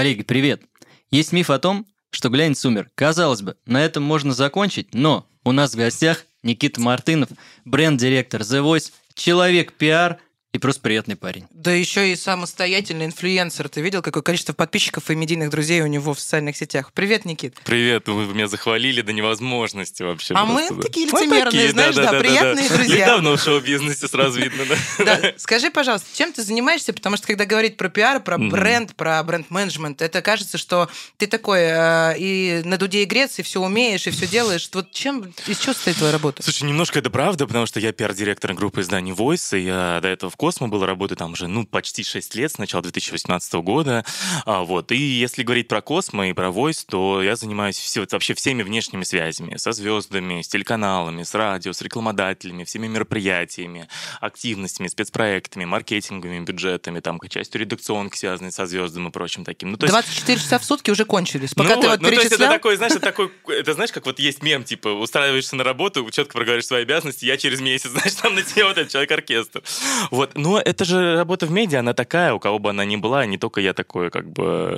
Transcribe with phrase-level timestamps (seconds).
[0.00, 0.62] Коллеги, привет!
[1.10, 2.88] Есть миф о том, что глянец умер.
[2.94, 7.28] Казалось бы, на этом можно закончить, но у нас в гостях Никита Мартынов,
[7.66, 10.18] бренд-директор The Voice, человек пиар–
[10.52, 11.46] и просто приятный парень.
[11.52, 13.68] Да еще и самостоятельный инфлюенсер.
[13.68, 16.92] Ты видел, какое количество подписчиков и медийных друзей у него в социальных сетях?
[16.92, 17.54] Привет, Никит.
[17.64, 20.34] Привет, вы меня захвалили до невозможности вообще.
[20.34, 20.82] А мы да.
[20.82, 22.74] такие лицемерные, мы такие, знаешь, да, да, да приятные да, да.
[22.74, 23.04] друзья.
[23.06, 24.64] Недавно в шоу-бизнесе сразу видно,
[24.98, 25.20] да.
[25.36, 26.92] Скажи, пожалуйста, чем ты занимаешься?
[26.92, 31.60] Потому что когда говорить про пиар, про бренд, про бренд-менеджмент, это кажется, что ты такой
[31.60, 34.68] э, и на дуде и грец, и все умеешь, и все делаешь.
[34.72, 36.42] Вот чем, из чего состоит твоя работа?
[36.42, 40.28] Слушай, немножко это правда, потому что я пиар-директор группы изданий Voice, и я до этого
[40.28, 44.06] в Космо был работаю там уже, ну, почти 6 лет, с начала 2018 года.
[44.46, 44.90] А, вот.
[44.90, 49.04] И если говорить про Космо и про Voice, то я занимаюсь все, вообще всеми внешними
[49.04, 49.58] связями.
[49.58, 53.86] Со звездами, с телеканалами, с радио, с рекламодателями, всеми мероприятиями,
[54.18, 59.72] активностями, спецпроектами, маркетинговыми бюджетами, там, частью редакционки, связанной со звездами и прочим таким.
[59.72, 59.92] Ну, то есть...
[59.92, 61.52] 24 часа в сутки уже кончились.
[61.52, 64.06] Пока ну, ты вот, ну, то есть это такой, знаешь, это такой, это знаешь, как
[64.06, 68.14] вот есть мем, типа, устраиваешься на работу, четко проговариваешь свои обязанности, я через месяц, знаешь,
[68.14, 69.62] там на тебе вот этот человек-оркестр.
[70.10, 73.26] Вот, но это же работа в медиа, она такая, у кого бы она ни была,
[73.26, 74.76] не только я такое, как бы,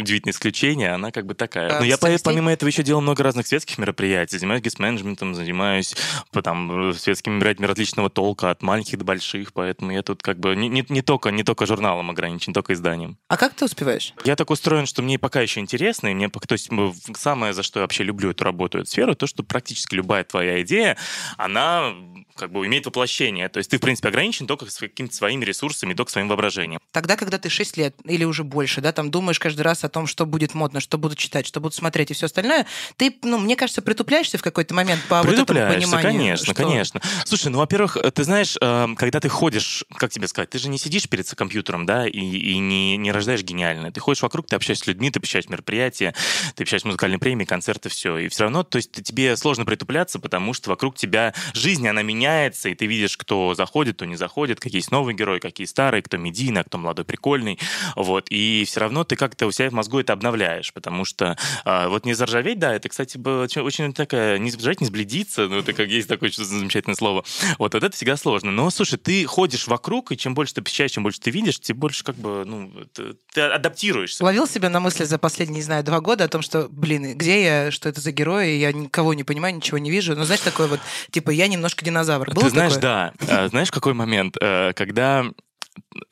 [0.00, 1.78] удивительное исключение, она как бы такая.
[1.78, 5.94] Но я помимо этого еще делал много разных светских мероприятий, занимаюсь гест-менеджментом, занимаюсь
[6.42, 10.68] там, светскими мероприятиями различного толка, от маленьких до больших, поэтому я тут как бы не,
[10.68, 13.18] не, не, только, не только журналом ограничен, не только изданием.
[13.28, 14.14] А как ты успеваешь?
[14.24, 16.70] Я так устроен, что мне пока еще интересно, и мне, то есть
[17.16, 20.62] самое, за что я вообще люблю эту работу, эту сферу, то, что практически любая твоя
[20.62, 20.96] идея,
[21.36, 21.94] она
[22.36, 23.48] как бы имеет воплощение.
[23.48, 26.80] То есть ты, в принципе, ограничен только с какими-то своими ресурсами, только своим воображением.
[26.92, 30.06] Тогда, когда ты 6 лет или уже больше, да, там думаешь каждый раз о том,
[30.06, 33.56] что будет модно, что буду читать, что буду смотреть и все остальное, ты, ну, мне
[33.56, 36.02] кажется, притупляешься в какой-то момент по вот этому пониманию.
[36.02, 36.54] конечно, что...
[36.54, 37.00] конечно.
[37.24, 40.78] Слушай, ну, во-первых, ты знаешь, эм, когда ты ходишь, как тебе сказать, ты же не
[40.78, 43.92] сидишь перед компьютером, да, и, и не, не рождаешь гениально.
[43.92, 46.14] Ты ходишь вокруг, ты общаешься с людьми, ты посещаешь мероприятия,
[46.54, 48.16] ты посещаешь музыкальные премии, концерты, все.
[48.18, 52.68] И все равно, то есть тебе сложно притупляться, потому что вокруг тебя жизнь, она меняется,
[52.68, 56.16] и ты видишь, кто заходит, кто не заходит, какие есть новые герои, какие старые, кто
[56.16, 57.58] медийный, а кто молодой, прикольный.
[57.96, 58.26] Вот.
[58.30, 62.04] И все равно ты как-то у себя в мозгу это обновляешь, потому что а, вот
[62.04, 63.18] не заржаветь, да, это, кстати,
[63.58, 67.24] очень, такая, не сбежать, не сбледиться, ну, это как есть такое замечательное слово.
[67.58, 68.50] Вот, вот это всегда сложно.
[68.50, 71.76] Но, слушай, ты ходишь вокруг, и чем больше ты посещаешь, чем больше ты видишь, тем
[71.76, 74.24] больше как бы, ну, ты, ты адаптируешься.
[74.24, 77.42] Ловил себя на мысли за последние, не знаю, два года о том, что, блин, где
[77.42, 80.16] я, что это за герои, я никого не понимаю, ничего не вижу.
[80.16, 80.80] Ну, знаешь, такое вот,
[81.10, 82.30] типа, я немножко динозавр.
[82.32, 83.12] Было ты знаешь, такое?
[83.20, 83.44] да.
[83.44, 84.36] А, знаешь, какой момент?
[84.40, 85.24] Э, когда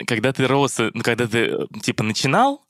[0.06, 2.65] когда ты рос, ну, когда ты, э, типа, начинал,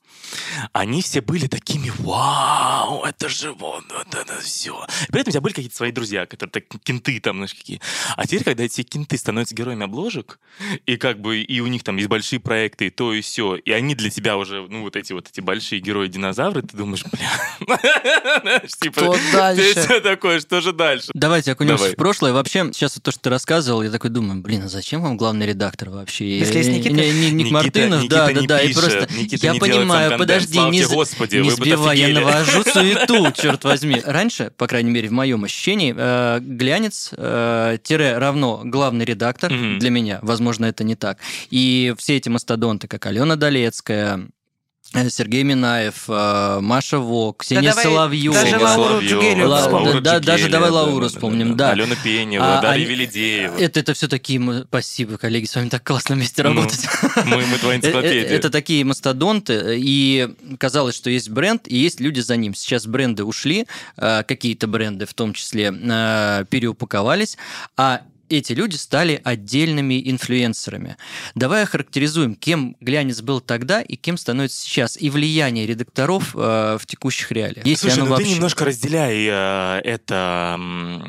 [0.73, 4.87] они все были такими, вау, это же вот, вот это все.
[5.09, 7.81] При этом у тебя были какие-то свои друзья, которые так кенты там, знаешь, какие.
[8.17, 10.39] А теперь, когда эти кенты становятся героями обложек,
[10.87, 13.71] и как бы, и у них там есть большие проекты, и то, и все, и
[13.73, 19.01] они для тебя уже, ну, вот эти вот эти большие герои-динозавры, ты думаешь, бля, типа,
[19.01, 20.01] что дальше?
[20.03, 21.11] Такое, что же дальше?
[21.15, 22.33] Давайте окунемся в прошлое.
[22.33, 25.47] Вообще, сейчас вот то, что ты рассказывал, я такой думаю, блин, а зачем вам главный
[25.47, 26.39] редактор вообще?
[26.39, 26.95] Если есть Никита?
[26.95, 32.09] Ник Мартынов, да, да, да, и просто, я понимаю, подожди, не, Господи, не сбивай, я
[32.09, 34.03] навожу суету, черт возьми.
[34.05, 39.79] Раньше, по крайней мере, в моем ощущении, э, глянец э, тире равно главный редактор mm-hmm.
[39.79, 40.19] для меня.
[40.23, 41.19] Возможно, это не так.
[41.51, 44.29] И все эти мастодонты, как Алена Долецкая,
[45.11, 48.35] Сергей Минаев, э, Маша Вок, Ксения да Соловьева.
[48.35, 51.73] Даже Лауру Джугелю Ла, да, Даже давай Лауру вспомним, да.
[51.73, 53.57] Алена Пенева, а, Дарья Велидеева.
[53.59, 54.65] Это, это все такие...
[54.69, 56.87] Спасибо, коллеги, с вами так классно вместе ну, работать.
[57.25, 58.29] Мы, мы твоя энциклопедия.
[58.29, 62.55] Это такие мастодонты, и казалось, что есть бренд, и есть люди за ним.
[62.55, 65.67] Сейчас бренды ушли, э, какие-то бренды в том числе
[66.49, 67.37] переупаковались,
[67.77, 70.97] а эти люди стали отдельными инфлюенсерами.
[71.35, 76.87] Давай охарактеризуем, кем глянец был тогда и кем становится сейчас, и влияние редакторов э, в
[76.87, 77.67] текущих реалиях.
[77.67, 78.27] Есть Слушай, ну вообще...
[78.27, 80.61] ты немножко разделяй э, это,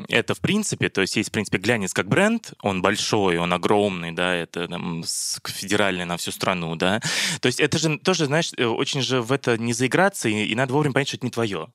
[0.10, 4.12] это в принципе, то есть есть в принципе глянец как бренд, он большой, он огромный,
[4.12, 5.04] да, это там,
[5.46, 7.02] федеральный на всю страну, да,
[7.42, 10.56] то есть это же тоже, знаешь, э, очень же в это не заиграться, и, и
[10.56, 11.68] надо вовремя понять, что это не твое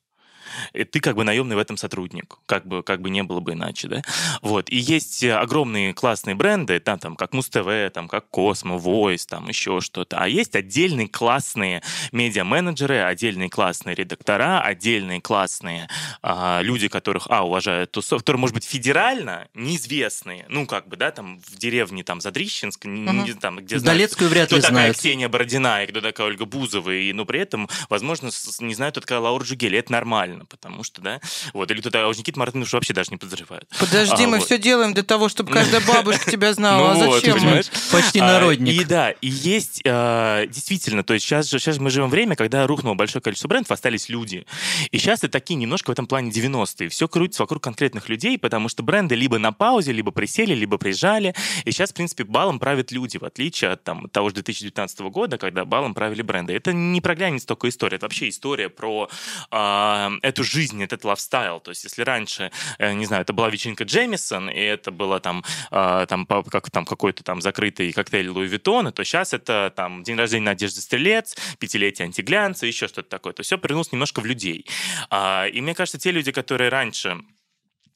[0.72, 3.52] и ты как бы наемный в этом сотрудник, как бы, как бы не было бы
[3.52, 4.02] иначе, да.
[4.40, 9.49] Вот, и есть огромные классные бренды, там, там как Муз-ТВ, там, как Космо, Voice, там,
[9.49, 11.82] еще что-то, а есть отдельные классные
[12.12, 15.88] медиа-менеджеры, отдельные классные редактора, отдельные классные
[16.22, 21.10] а, люди, которых, а, уважают тусов, которые, может быть, федерально неизвестные, ну, как бы, да,
[21.10, 22.93] там, в деревне, там, Задрищенск, угу.
[22.93, 24.88] не, там, где Долецкую вряд ли кто знают.
[24.88, 28.94] такая Ксения Бородина и кто такая Ольга Бузова, и, ну, при этом, возможно, не знают,
[28.94, 31.21] кто такая Лаура Джугели, это нормально нормально, потому что, да,
[31.53, 33.69] вот, или кто-то, а уж Никита Мартынов вообще даже не подозревает.
[33.79, 34.47] Подожди, А, мы вот.
[34.47, 36.94] все делаем для того, чтобы каждая бабушка тебя знала.
[36.94, 37.35] Ну а вот, зачем?
[37.35, 37.41] мы?
[37.41, 37.71] понимаешь?
[37.91, 38.75] Почти А, народник.
[38.75, 42.67] И да, и есть э, действительно, то есть сейчас, же- сейчас мы живем время, когда
[42.67, 44.47] рухнуло большое количество брендов, остались люди.
[44.91, 46.88] И сейчас это такие немножко в этом плане 90-е.
[46.88, 51.35] Все крутится вокруг конкретных людей, потому что бренды либо на паузе, либо присели, либо приезжали.
[51.65, 55.38] И сейчас, в принципе, балом правят люди, в отличие от там, того же 2019 года,
[55.38, 56.55] когда балом правили бренды.
[56.55, 59.09] Это не про глянец только история, это вообще история про
[59.50, 61.61] э, эту жизнь, этот лайфстайл.
[61.61, 65.44] То есть если раньше, э, не знаю, это была вечеринка Джемисон, и это было там,
[65.70, 70.17] э, там, как, там какой-то там закрытый коктейль Луи Виттона, то сейчас это там день
[70.17, 73.32] рождения Надежды Стрелец, пятилетие антиглянца, еще что-то такое.
[73.32, 74.67] То все перенулось немножко в людей.
[75.11, 77.19] А, и мне кажется, те люди, которые раньше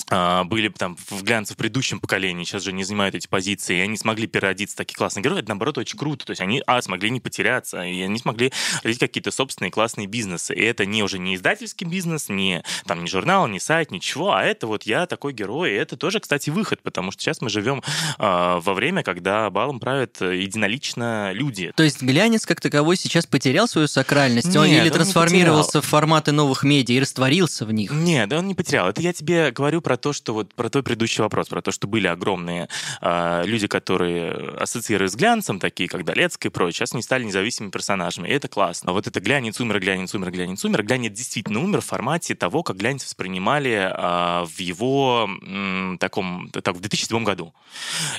[0.08, 3.96] были там в глянце в предыдущем поколении, сейчас же не занимают эти позиции, и они
[3.96, 6.26] смогли переродиться такие классные герои, это, наоборот, очень круто.
[6.26, 10.54] То есть они, а, смогли не потеряться, и они смогли родить какие-то собственные классные бизнесы.
[10.54, 14.42] И это не уже не издательский бизнес, не, там, не журнал, не сайт, ничего, а
[14.42, 17.82] это вот я такой герой, и это тоже, кстати, выход, потому что сейчас мы живем
[18.18, 21.72] а, во время, когда балом правят э, единолично люди.
[21.76, 25.84] То есть глянец как таковой сейчас потерял свою сакральность, он Нет, или он трансформировался в
[25.84, 27.90] форматы новых медиа и растворился в них?
[27.90, 28.88] Нет, да он не потерял.
[28.88, 31.86] Это я тебе говорю про то, что вот про твой предыдущий вопрос, про то, что
[31.86, 32.68] были огромные
[33.00, 37.70] а, люди, которые ассоциировались с глянцем, такие как Долецкая и прочее, сейчас они стали независимыми
[37.70, 38.90] персонажами, и это классно.
[38.90, 40.82] А вот это глянец умер, глянец умер, глянец умер.
[40.82, 46.76] Глянец действительно умер в формате того, как глянец воспринимали а, в его м, таком, так,
[46.76, 47.54] в 2007 году.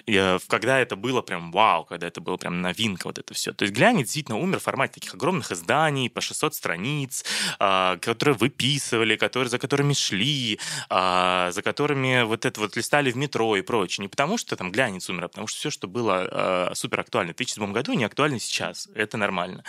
[0.07, 3.53] Э, когда это было прям вау, когда это было прям новинка, вот это все.
[3.53, 7.23] То есть глянец действительно умер в формате таких огромных изданий, по 600 страниц,
[7.59, 10.59] а, которые выписывали, которые, за которыми шли,
[10.89, 14.03] а, за которыми вот это вот листали в метро и прочее.
[14.03, 17.33] Не потому, что там глянец умер, а потому что все, что было а, супер актуально
[17.33, 18.87] в 2007 году, не актуально сейчас.
[18.95, 19.65] Это нормально.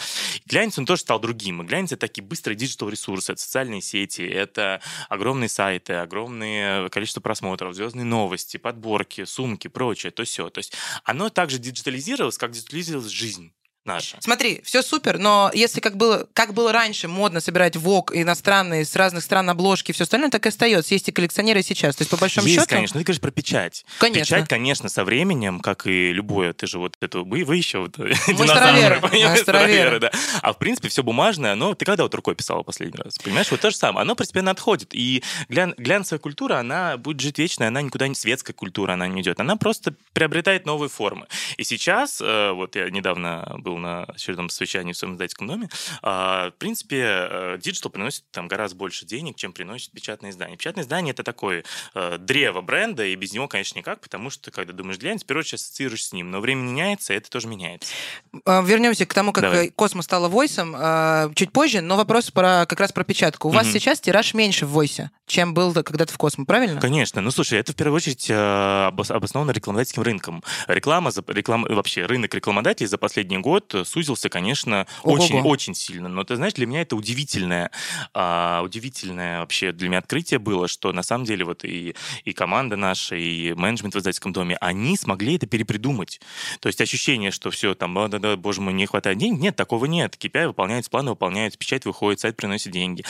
[0.46, 1.60] Глянец, он тоже стал другим.
[1.60, 7.20] И глянец— это такие быстрые digital ресурсы, это социальные сети, это огромные сайты, огромное количество
[7.20, 10.50] просмотров, звездные новости, подборки, сумки, прочее, то все.
[10.50, 13.52] То есть оно также диджитализировалось, как диджитализировалась жизнь
[13.88, 14.16] наша.
[14.20, 18.94] Смотри, все супер, но если как было, как было раньше модно собирать Vogue иностранные с
[18.94, 20.94] разных стран обложки, все остальное так и остается.
[20.94, 21.96] Есть и коллекционеры сейчас.
[21.96, 22.68] То есть, по большому Есть, счету.
[22.74, 23.00] конечно.
[23.00, 23.84] Ты говоришь про печать.
[23.98, 24.36] Конечно.
[24.36, 27.98] Печать, конечно, со временем, как и любое, ты же вот это, вы, вы еще вот
[27.98, 29.98] Мы динозавры, понимаешь, староверы.
[30.00, 30.10] да.
[30.42, 33.18] А в принципе все бумажное, оно, ты когда вот рукой писала последний раз?
[33.18, 34.02] Понимаешь, вот то же самое.
[34.02, 34.94] Оно постепенно отходит.
[34.94, 39.22] И глян- глянцевая культура, она будет жить вечно, она никуда не светская культура, она не
[39.22, 39.40] идет.
[39.40, 41.26] Она просто приобретает новые формы.
[41.56, 45.68] И сейчас, э, вот я недавно был на очередном совещании в своем издательском доме,
[46.02, 50.56] а, в принципе, э, digital приносит там гораздо больше денег, чем приносит печатное издание.
[50.56, 51.64] Печатное издание— это такое
[51.94, 55.40] э, древо бренда, и без него, конечно, никак, потому что, когда думаешь глянец, в первую
[55.42, 56.30] очередь ассоциируешь с ним.
[56.30, 57.92] Но время меняется, и это тоже меняется.
[58.44, 59.66] А, Вернемся к тому, как Давай.
[59.68, 63.48] э, Космо стала войсом а, чуть позже, но вопрос про, как раз про печатку.
[63.48, 63.72] У вас Мгм.
[63.74, 66.80] сейчас тираж меньше в войсе, чем был когда-то в Космо, правильно?
[66.80, 67.20] Конечно.
[67.20, 70.42] Ну, слушай, это в первую очередь обос- обосновано рекламодательским рынком.
[70.66, 76.08] Реклама, реклама, вообще рынок рекламодателей за последний год э, сузился, конечно, очень-очень сильно.
[76.08, 77.70] Но ты знаешь, для меня это удивительное,
[78.14, 81.94] а, удивительное вообще для меня открытие было, что на самом деле вот и,
[82.24, 86.20] и команда наша, и менеджмент в издательском доме, они смогли это перепридумать.
[86.60, 89.86] То есть ощущение, что все там, «А, да-да, боже мой, не хватает денег, нет, такого
[89.86, 90.16] нет.
[90.18, 93.04] KPI выполняется, планы выполняются, печать выходит, сайт приносит деньги,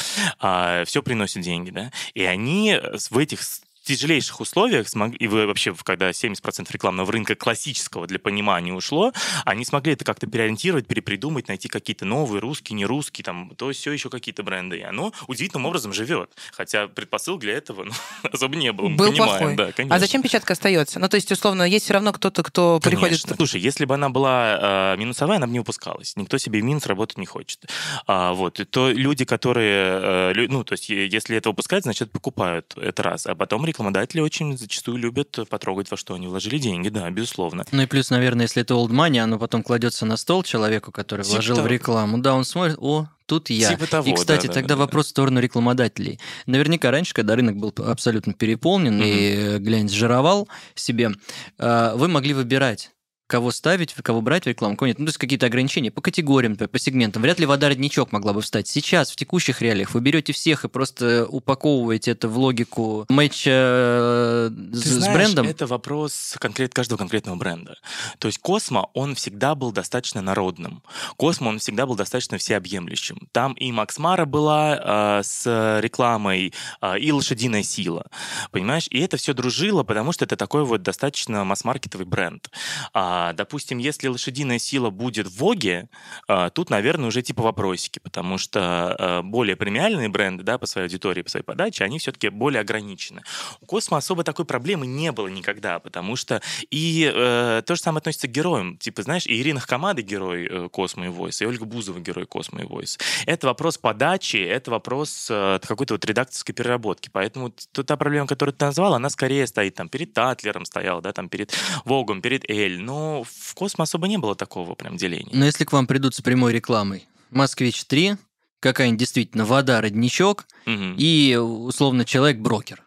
[0.84, 1.92] все приносит деньги, да.
[2.14, 3.40] И они э, в этих
[3.88, 9.12] тяжелейших условиях смогли, и вы вообще, когда 70% рекламного рынка классического для понимания ушло,
[9.44, 13.92] они смогли это как-то переориентировать, перепридумать, найти какие-то новые, русские, не русские, там, то все
[13.92, 14.78] еще какие-то бренды.
[14.78, 16.30] И оно удивительным образом живет.
[16.52, 17.92] Хотя предпосыл для этого ну,
[18.32, 18.88] особо не было.
[18.88, 19.56] Мы Был понимаем, плохой.
[19.56, 19.96] да, конечно.
[19.96, 20.98] А зачем печатка остается?
[20.98, 23.22] Ну, то есть, условно, есть все равно кто-то, кто приходит...
[23.22, 23.36] Конечно.
[23.36, 26.16] Слушай, если бы она была э, минусовая, она бы не выпускалась.
[26.16, 27.66] Никто себе минус работать не хочет.
[28.06, 28.60] А, вот.
[28.60, 30.32] И то люди, которые...
[30.32, 32.74] э, ну, то есть, если это выпускают, значит, покупают.
[32.76, 33.26] Это раз.
[33.26, 36.88] А потом рекламодатели очень зачастую любят потрогать, во что они вложили деньги.
[36.88, 37.64] Да, безусловно.
[37.70, 41.22] Ну и плюс, наверное, если это old money, оно потом кладется на стол человеку, который
[41.22, 41.68] Типа вложил в того.
[41.68, 42.18] рекламу.
[42.18, 43.68] Да, он смотрит, о, тут я.
[43.70, 46.18] Типа того, и, кстати, да, да, тогда да, вопрос в сторону рекламодателей.
[46.46, 49.04] Наверняка раньше, когда рынок был абсолютно переполнен Мгм.
[49.04, 51.12] и э, глянец жировал себе,
[51.58, 52.90] э, вы могли выбирать
[53.28, 54.98] кого ставить, кого брать в рекламу, кого нет.
[54.98, 57.22] Ну, то есть какие-то ограничения по категориям, по сегментам.
[57.22, 58.66] Вряд ли вода родничок могла бы встать.
[58.66, 64.50] Сейчас, в текущих реалиях, вы берете всех и просто упаковываете это в логику матча э,
[64.72, 65.46] с, Ты с знаешь, брендом.
[65.46, 67.76] это вопрос конкрет, каждого конкретного бренда.
[68.18, 70.82] То есть Космо, он всегда был достаточно народным.
[71.18, 73.28] Космо, он всегда был достаточно всеобъемлющим.
[73.32, 78.06] Там и Макс Мара была э, с рекламой, э, и лошадиная сила.
[78.52, 78.86] Понимаешь?
[78.88, 82.50] И это все дружило, потому что это такой вот достаточно масс-маркетовый бренд.
[82.94, 85.88] А, А, допустим, если лошадиная сила будет в Воге,
[86.28, 90.86] а, тут, наверное, уже типа вопросики, потому что а, более премиальные бренды, да, по своей
[90.86, 93.22] аудитории, по своей подаче, они все-таки более ограничены.
[93.60, 97.98] У Космо особо такой проблемы не было никогда, потому что и э, то же самое
[97.98, 98.76] относится к героям.
[98.78, 102.60] Типа, знаешь, и Ирина Хакамада герой э, Космо и Voice, и Ольга Бузова герой Космо
[102.62, 103.00] и Voice.
[103.26, 107.10] Это вопрос подачи, это вопрос э, какой-то вот редакторской переработки.
[107.12, 111.28] Поэтому та проблема, которую ты назвал, она скорее стоит там перед Татлером стояла, да, там
[111.28, 111.52] перед
[111.84, 112.80] Вогом, перед Эль.
[112.80, 115.30] Но в Космо особо не было такого прям деления.
[115.32, 118.16] Но если к вам придут с прямой рекламой, Москвич-3,
[118.60, 120.96] какая-нибудь действительно вода, родничок Мгм.
[120.98, 122.84] и, условно, человек-брокер.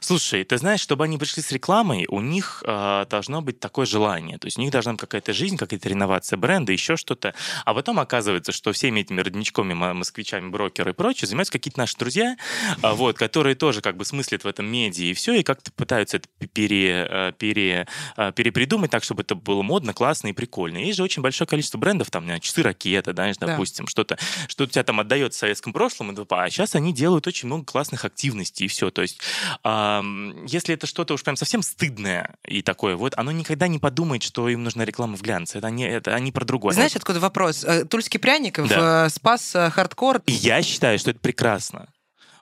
[0.00, 4.38] Слушай, ты знаешь, чтобы они пришли с рекламой, у них э, должно быть такое желание.
[4.38, 7.34] То есть у них должна быть какая-то жизнь, какая-то реновация бренда, еще что-то.
[7.64, 11.96] А потом оказывается, что всеми этими родничками, мо- москвичами, брокеры и прочее занимаются какие-то наши
[11.96, 12.36] друзья,
[12.82, 16.18] а, вот, которые тоже как бы смыслят в этом медиа и все, и как-то пытаются
[16.18, 17.86] это пере, э, пере,
[18.16, 20.78] э, перепридумать так, чтобы это было модно, классно и прикольно.
[20.78, 23.32] Есть же очень большое количество брендов, там, не знаю, часы ракета, Да.
[23.38, 27.64] допустим, что-то, что тебя там отдает в советском прошлом, а сейчас они делают очень много
[27.64, 28.90] классных активностей и все.
[28.90, 29.20] То есть
[29.64, 34.48] если это что-то уж прям совсем стыдное и такое, вот оно никогда не подумает, что
[34.48, 35.58] им нужна реклама в глянце.
[35.58, 36.74] Это они, это они про другое.
[36.74, 37.64] Знаешь, откуда вопрос?
[37.64, 39.06] Э, Тульский пряник Да.
[39.06, 40.22] э, спас э, хардкор.
[40.26, 41.88] Я считаю, что это прекрасно.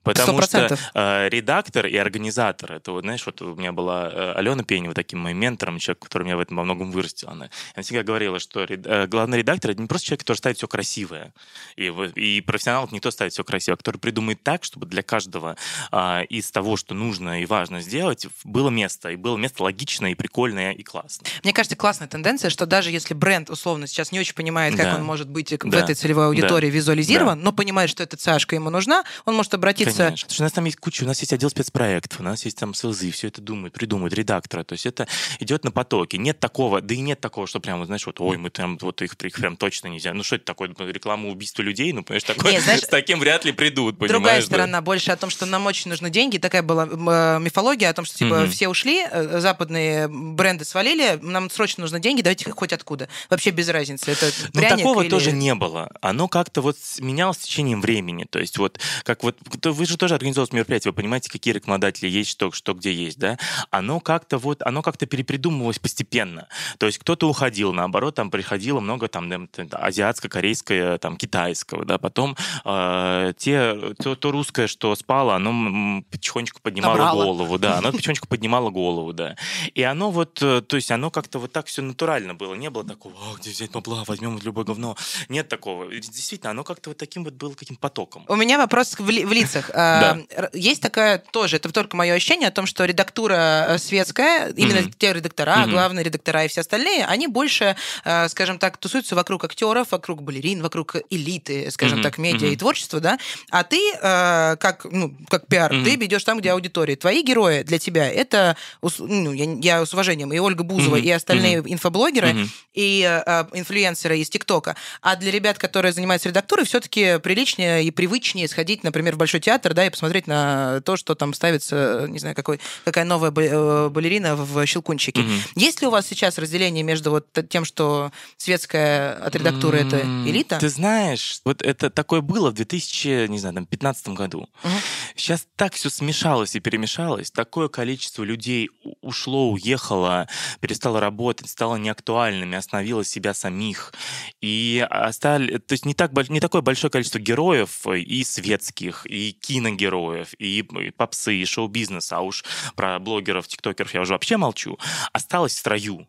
[0.06, 0.78] Потому что 100%.
[0.94, 5.18] э, редактор и организатор, это вот, знаешь, вот у меня была э, Алена Пенева таким
[5.18, 7.28] моим ментором, человек, который меня в этом во многом вырастил.
[7.28, 10.56] Она, она всегда говорила, что ред- э, главный редактор это не просто человек, который ставит
[10.58, 11.32] все красивое.
[11.76, 15.56] И, и профессионал не то ставит все красиво, а который придумает так, чтобы для каждого
[15.90, 19.10] а, из того, что нужно и важно сделать, было место.
[19.10, 21.28] И было место логичное, и прикольное, и классное.
[21.42, 24.94] Мне кажется, классная тенденция, что даже если бренд условно сейчас не очень понимает, как Да.
[24.96, 25.80] он может быть в Да.
[25.80, 26.74] этой целевой аудитории Да.
[26.76, 29.95] визуализирован, но понимает, что эта цашка ему нужна, он может обратиться...
[29.98, 30.26] Конечно.
[30.26, 32.58] Потому что у нас там есть куча, у нас есть отдел спецпроектов, у нас есть
[32.58, 34.64] там СЛЗ, все это думают, придумывают, редактора.
[34.64, 35.06] То есть это
[35.40, 36.18] идет на потоке.
[36.18, 39.14] Нет такого, да и нет такого, что прям, знаешь, вот, ой, мы там, вот их,
[39.14, 40.12] их прям точно нельзя.
[40.14, 41.92] Ну что это такое, реклама убийства людей?
[41.92, 44.10] Ну, понимаешь, такое, Нет, знаешь, с таким вряд ли придут, понимаешь?
[44.12, 44.46] Другая да?
[44.46, 46.38] сторона больше о том, что нам очень нужны деньги.
[46.38, 48.50] Такая была э, мифология о том, что типа Мгм.
[48.50, 53.08] все ушли, э, западные бренды свалили, нам срочно нужно деньги, давайте хоть откуда.
[53.30, 54.10] Вообще без разницы.
[54.10, 55.90] Это Ну, такого или- тоже не было.
[56.00, 58.26] Оно как-то вот менялось с течением времени.
[58.28, 62.08] То есть вот, как вот, то вы же тоже организовываете мероприятия, вы понимаете, какие рекламодатели
[62.08, 63.38] есть, что, что где есть, да?
[63.70, 66.48] Оно как-то вот, оно как-то перепридумывалось постепенно.
[66.78, 72.36] То есть кто-то уходил, наоборот, там приходило много там т- азиатско-корейское, там, китайского, да, потом
[72.64, 77.24] э, те, то, то русское, что спало, оно потихонечку поднимало Набрало.
[77.24, 79.36] голову, да, оно потихонечку поднимало голову, да.
[79.74, 82.54] И оно вот, э, то есть оно как-то вот так все натурально было.
[82.54, 84.96] Не было такого, «А, где взять бабла, возьмем любое говно.
[85.28, 85.86] Нет такого.
[85.92, 88.24] Действительно, оно как-то вот таким вот было каким потоком.
[88.28, 89.65] У меня вопрос в, ли- в лицах.
[89.74, 94.50] А, р- Есть такая тоже, это только мое ощущение о том, что редактура э, светская,
[94.56, 94.92] именно Мгм.
[94.98, 95.70] те редактора, Мгм.
[95.70, 100.62] главные редактора и все остальные, они больше, э, скажем так, тусуются вокруг актеров, вокруг балерин,
[100.62, 102.02] вокруг элиты, скажем Мгм.
[102.04, 102.58] так, медиа и Мгм.
[102.58, 103.18] творчества, да.
[103.50, 105.84] А ты, э, как, ну, как пиар, Мгм.
[105.84, 106.96] ты ведешь там, где аудитория.
[106.96, 108.56] Твои герои для тебя это,
[108.98, 111.04] ну, я, я с уважением, и Ольга Бузова, Мгм.
[111.04, 112.50] и остальные инфоблогеры, Мгм.
[112.74, 114.76] и э, инфлюенсеры из ТикТока.
[115.02, 119.55] А для ребят, которые занимаются редактурой, все-таки приличнее и привычнее сходить, например, в Большой театр,
[119.62, 124.36] да, и посмотреть на то, что там ставится, не знаю, какой, какая новая э, балерина
[124.36, 125.22] в Щелкунчике.
[125.22, 125.40] Мгм.
[125.54, 130.58] Есть ли у вас сейчас разделение между вот тем, что светская от редактуры это элита?
[130.58, 134.48] Ты знаешь, вот это такое было в 2000, не знаю, там, 15 году.
[134.62, 134.74] Мгм.
[135.16, 138.70] Сейчас так все смешалось и перемешалось, такое количество людей
[139.00, 140.28] ушло, уехало,
[140.60, 143.92] перестало работать, стало неактуальными, остановило себя самих.
[144.40, 150.34] И остали, то есть не, так, не такое большое количество героев и светских, и киногероев,
[150.38, 154.78] и, и попсы, и шоу-бизнеса, а уж про блогеров, тиктокеров я уже вообще молчу,
[155.12, 156.08] осталось в строю.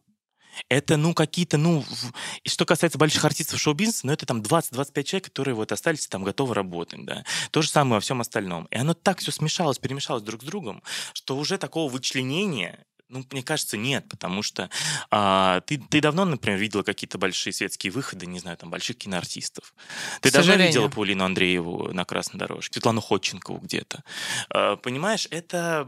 [0.70, 5.26] Это, ну, какие-то, ну, в- что касается больших артистов шоу-бизнеса, ну, это там 20-25 человек,
[5.26, 7.24] которые вот остались там готовы работать, да.
[7.52, 8.66] То же самое во всем остальном.
[8.72, 10.82] И оно так все смешалось, перемешалось друг с другом,
[11.14, 14.70] что уже такого вычленения ну, мне кажется, нет, потому что
[15.12, 19.74] а, ты, ты давно, например, видела какие-то большие светские выходы, не знаю, там, больших киноартистов.
[20.22, 20.68] Ты давно сожалению.
[20.68, 24.04] видела Паулину Андрееву на красной дорожке, Светлану Ходченкову где-то.
[24.50, 25.88] А, понимаешь, это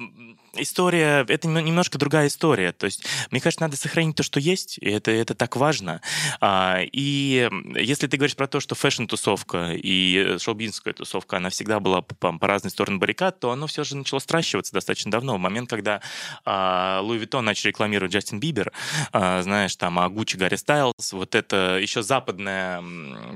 [0.54, 2.72] история, это нем- немножко другая история.
[2.72, 6.02] То есть, мне кажется, надо сохранить то, что есть, и это, это так важно.
[6.40, 11.82] А, и если ты говоришь про то, что fashion -тусовка и шоу-бизнесская тусовка, она всегда
[11.82, 15.36] была по, по разные стороны баррикад, то оно все же начало сращиваться достаточно давно.
[15.36, 16.02] В момент, когда
[16.46, 18.72] а, Louis Vuitton начал рекламировать Джастин Бибер,
[19.12, 22.84] а, знаешь, там, а Гуччи Гарри Стайлз, вот это еще западное,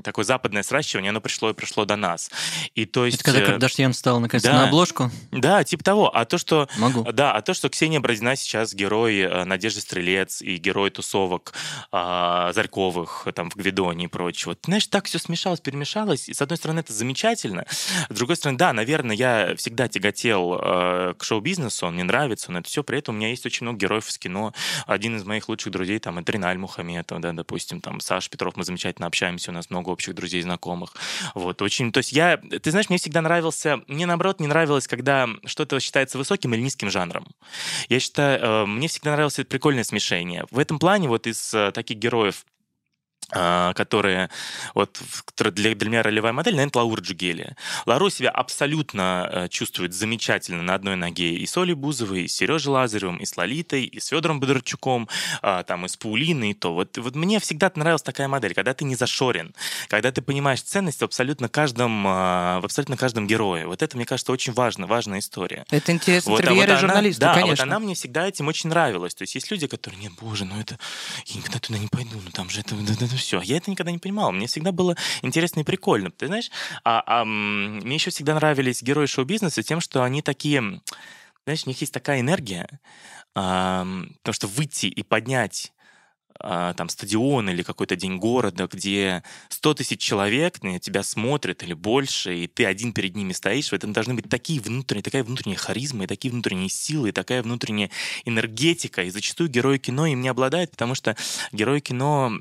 [0.02, 2.30] такое западное сращивание, оно пришло и пришло до нас.
[2.74, 3.20] И то есть...
[3.20, 4.52] Это когда э, Кардашьян стала наконец да.
[4.52, 5.10] на обложку?
[5.30, 6.14] Да, типа того.
[6.14, 6.68] А то, что...
[6.78, 7.04] Могу.
[7.12, 11.52] Да, а то, что Ксения Бородина сейчас герой э, Надежды Стрелец и герой тусовок
[11.92, 14.56] а, Зарьковых там в Гвидоне и прочего.
[14.64, 16.28] Знаешь, так все смешалось, перемешалось.
[16.28, 17.66] И с одной стороны, это замечательно.
[18.08, 22.60] С другой стороны, да, наверное, я всегда тяготел э, к шоу-бизнесу, он мне нравится, но
[22.60, 22.82] это все.
[22.82, 24.52] При этом у меня есть очень много героев из кино.
[24.86, 28.64] Один из моих лучших друзей, там, это Риналь Мухаметов, да, допустим, там, Саша Петров, мы
[28.64, 30.94] замечательно общаемся, у нас много общих друзей, знакомых.
[31.34, 35.28] Вот, очень, то есть я, ты знаешь, мне всегда нравился, мне наоборот не нравилось, когда
[35.44, 37.26] что-то считается высоким или низким жанром.
[37.88, 40.44] Я считаю, э, мне всегда нравилось это прикольное смешение.
[40.50, 42.44] В этом плане вот из э, таких героев
[43.30, 44.30] которые
[44.74, 45.00] вот
[45.38, 47.56] для, для меня ролевая модель, наверное, Лаура Джугелия.
[47.86, 52.34] Лару себя абсолютно э, чувствует замечательно на одной ноге и с Олей Бузовой, и с
[52.34, 55.08] Сережей Лазаревым, и с Лолитой, и с Федором Бондарчуком,
[55.42, 56.74] а, там, и с Паулиной, и то.
[56.74, 59.54] Вот, вот мне всегда нравилась такая модель, когда ты не зашорен,
[59.88, 63.66] когда ты понимаешь ценность в абсолютно каждом, а, в абсолютно каждом герое.
[63.66, 65.64] Вот это, мне кажется, очень важно, важная история.
[65.70, 67.64] Это интересно Вот, а интервьюеры вот журналисту, да, а конечно.
[67.64, 69.14] вот она мне всегда этим очень нравилась.
[69.14, 70.78] То есть есть люди, которые, нет, боже, ну это,
[71.26, 72.74] я никогда туда не пойду, ну там же это,
[73.16, 73.40] все.
[73.40, 74.32] Я это никогда не понимал.
[74.32, 76.10] Мне всегда было интересно и прикольно.
[76.10, 76.50] Ты знаешь,
[76.84, 80.80] а, а, мне еще всегда нравились герои шоу-бизнеса тем, что они такие,
[81.44, 82.68] знаешь, у них есть такая энергия,
[83.34, 85.73] ам, потому что выйти и поднять а,
[86.38, 92.36] там стадион или какой-то день города, где 100 тысяч человек на тебя смотрят или больше,
[92.36, 96.04] и ты один перед ними стоишь, в этом должны быть такие внутренние, такая внутренняя харизма,
[96.04, 97.90] и такие внутренние силы, и такая внутренняя
[98.24, 101.16] энергетика, и зачастую герои кино им не обладают, потому что
[101.52, 102.32] герои кино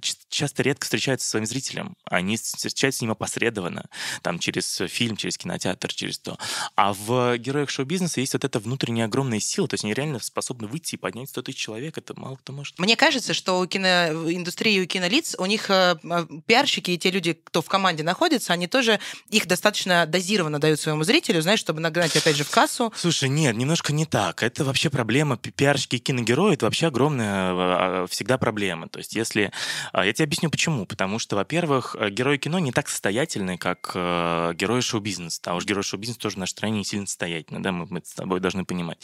[0.00, 3.86] ч- часто редко встречаются со своим зрителем, они встречаются с ним опосредованно,
[4.22, 6.38] там, через фильм, через кинотеатр, через то.
[6.76, 10.68] А в героях шоу-бизнеса есть вот эта внутренняя огромная сила, то есть они реально способны
[10.68, 12.78] выйти и поднять 100 тысяч человек, это мало кто может.
[12.78, 17.32] Мне кажется, что у киноиндустрии, у кинолиц, у них э, э, пиарщики и те люди,
[17.32, 22.16] кто в команде находится, они тоже их достаточно дозированно дают своему зрителю, знаешь, чтобы нагнать,
[22.16, 22.92] опять же, в кассу.
[22.96, 24.42] Слушай, нет, немножко не так.
[24.42, 25.36] Это вообще проблема.
[25.36, 28.88] Пи- Пиарщики и киногерои— это вообще огромная а, всегда проблема.
[28.88, 29.52] То есть если...
[29.92, 30.86] а, Я тебе объясню, почему.
[30.86, 35.40] Потому что, во-первых, э, герои кино не так состоятельны, как герои шоу-бизнеса.
[35.46, 38.14] А уж герои шоу-бизнеса тоже в нашей стране не сильно состоятельны, да, мы, мы с
[38.14, 38.98] тобой должны понимать.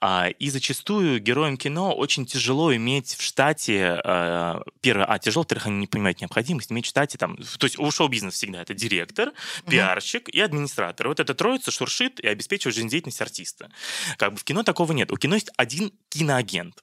[0.00, 3.67] А, И зачастую героям кино очень тяжело иметь в штате...
[3.72, 7.36] э, Первое, а, тяжело, во-вторых, они не понимают необходимость штате там...
[7.36, 9.32] То есть у шоу-бизнеса всегда это директор,
[9.68, 11.08] пиарщик и администратор.
[11.08, 13.70] Вот эта троица шуршит и обеспечивает жизнедеятельность артиста.
[14.16, 15.10] Как бы в кино такого нет.
[15.12, 16.82] У кино есть один киноагент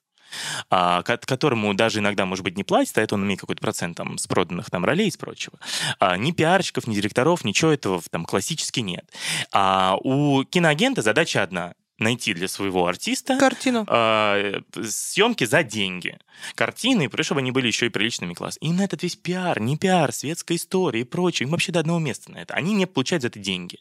[0.70, 3.98] а, ко- которому даже иногда, может быть, не платят, а это он имеет какой-то процент
[3.98, 5.58] там, с проданных там ролей и прочего.
[6.00, 9.10] А, ни пиарщиков, ни директоров, ничего этого там классически нет.
[9.52, 13.86] А у киноагента задача одна— найти для своего артиста Картину.
[13.88, 16.18] а, съемки за деньги.
[16.56, 18.58] Картины, и чтобы они были еще и приличными класс.
[18.62, 22.00] И на этот весь пиар, не пиар, светская история и прочее, им вообще до одного
[22.00, 22.54] места на это.
[22.54, 23.80] Они не получают за это деньги.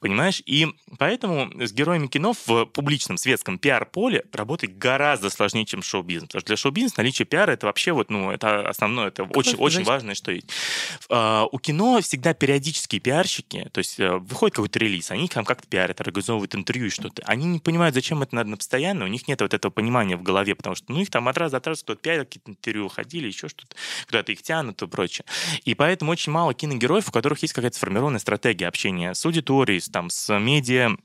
[0.00, 0.42] Понимаешь?
[0.46, 6.28] И поэтому с героями кино в публичном светском пиар-поле работать гораздо сложнее, чем шоу-бизнес.
[6.28, 9.78] Потому что для шоу-бизнеса наличие пиара это вообще вот, ну, это основное, это очень, очень
[9.78, 9.88] жесть.
[9.88, 10.48] важное, что есть.
[11.08, 15.66] А, У кино всегда периодические пиарщики, то есть э, выходит какой-то релиз, они там как-то
[15.66, 17.22] пиарят, организовывают интервью и что-то.
[17.26, 20.54] Они не понимают, зачем это надо постоянно, у них нет вот этого понимания в голове,
[20.54, 23.48] потому что, ну, их там от раза от раза кто-то пиарит, какие-то интервью ходили, еще
[23.48, 25.24] что-то, куда-то их тянут и прочее.
[25.64, 30.10] И поэтому очень мало киногероев, у которых есть какая-то сформированная стратегия общения с аудиторией, там,
[30.10, 30.96] с медиа,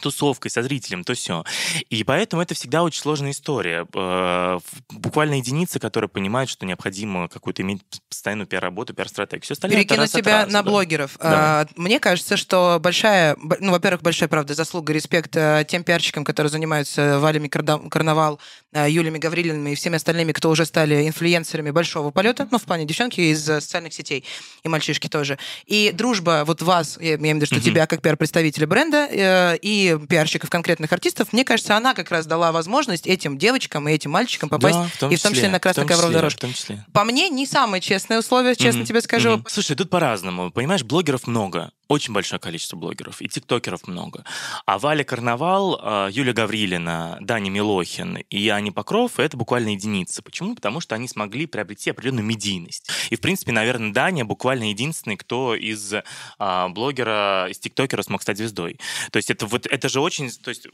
[0.00, 1.44] тусовкой, со зрителем, то все.
[1.90, 3.86] И поэтому это всегда очень сложная история.
[3.94, 4.58] Э,
[4.90, 9.42] Буквально единицы, которые понимают, что необходимо какую-то иметь постоянную пиар-работу, пиар-стратегию.
[9.42, 10.70] Все остальное Перекину раз тебя раза, на да.
[10.70, 11.16] блогеров.
[11.20, 11.36] Давай.
[11.38, 16.50] А, Мне кажется, что большая, ну, во-первых, большая, правда, заслуга, респект э, тем пиарщикам, которые
[16.50, 18.40] занимаются Валями Карнавал,
[18.72, 22.84] э, Юлями Гаврилиными и всеми остальными, кто уже стали инфлюенсерами большого полета, ну, в плане
[22.84, 24.24] девчонки из социальных сетей,
[24.62, 25.38] и мальчишки тоже.
[25.66, 27.64] И дружба вот вас, я имею в виду, что Мгм.
[27.64, 29.56] тебя как пиар-представителя бренда э,
[29.86, 34.10] и пиарщиков конкретных артистов, мне кажется, она как раз дала возможность этим девочкам и этим
[34.10, 35.58] мальчикам попасть, Да, в том и в том числе на.
[35.58, 36.84] В том числе.
[36.92, 39.30] По мне, не самые честные условия, честно Мгм, тебе скажу.
[39.30, 39.46] мгм.
[39.48, 40.50] Слушай, тут по-разному.
[40.50, 41.70] Понимаешь, блогеров много.
[41.88, 43.22] Очень большое количество блогеров.
[43.22, 44.24] И тиктокеров много.
[44.64, 50.20] А Валя Карнавал, э, Юля Гаврилина, Даня Милохин и Аня Покров— это буквально единицы.
[50.22, 50.56] Почему?
[50.56, 52.90] Потому что они смогли приобрести определенную медийность.
[53.10, 55.94] И, в принципе, наверное, Даня буквально единственный, кто из
[56.38, 58.80] а, блогера, из тиктокера смог стать звездой.
[59.12, 60.66] То есть это вот это же очень, то есть,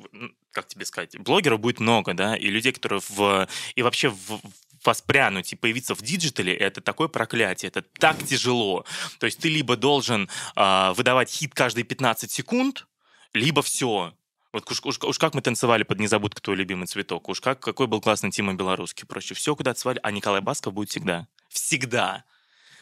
[0.51, 4.40] как тебе сказать, блогеров будет много, да, и людей, которые в и вообще в
[4.85, 8.85] воспрянуть и появиться в digital е, это такое проклятие, это так тяжело.
[9.18, 12.87] То есть ты либо должен а, выдавать хит каждые 15 секунд,
[13.33, 14.14] либо все,
[14.53, 17.87] Вот уж, уж, уж как мы танцевали под «Незабудка твой любимый цветок», уж как, какой
[17.87, 19.35] был классный Тима Белорусский, прочее.
[19.35, 21.27] Все куда-то свалили, а Николай Басков будет всегда.
[21.49, 22.25] Всегда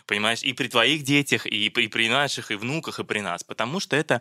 [0.07, 3.81] понимаешь, и при твоих детях, и при, при наших, и внуках, и при нас, потому
[3.81, 4.21] что это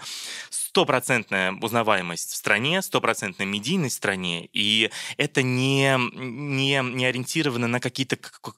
[0.49, 7.79] стопроцентная узнаваемость в стране, стопроцентная медийность в стране, и это не, не, не ориентировано на
[7.79, 8.17] какие-то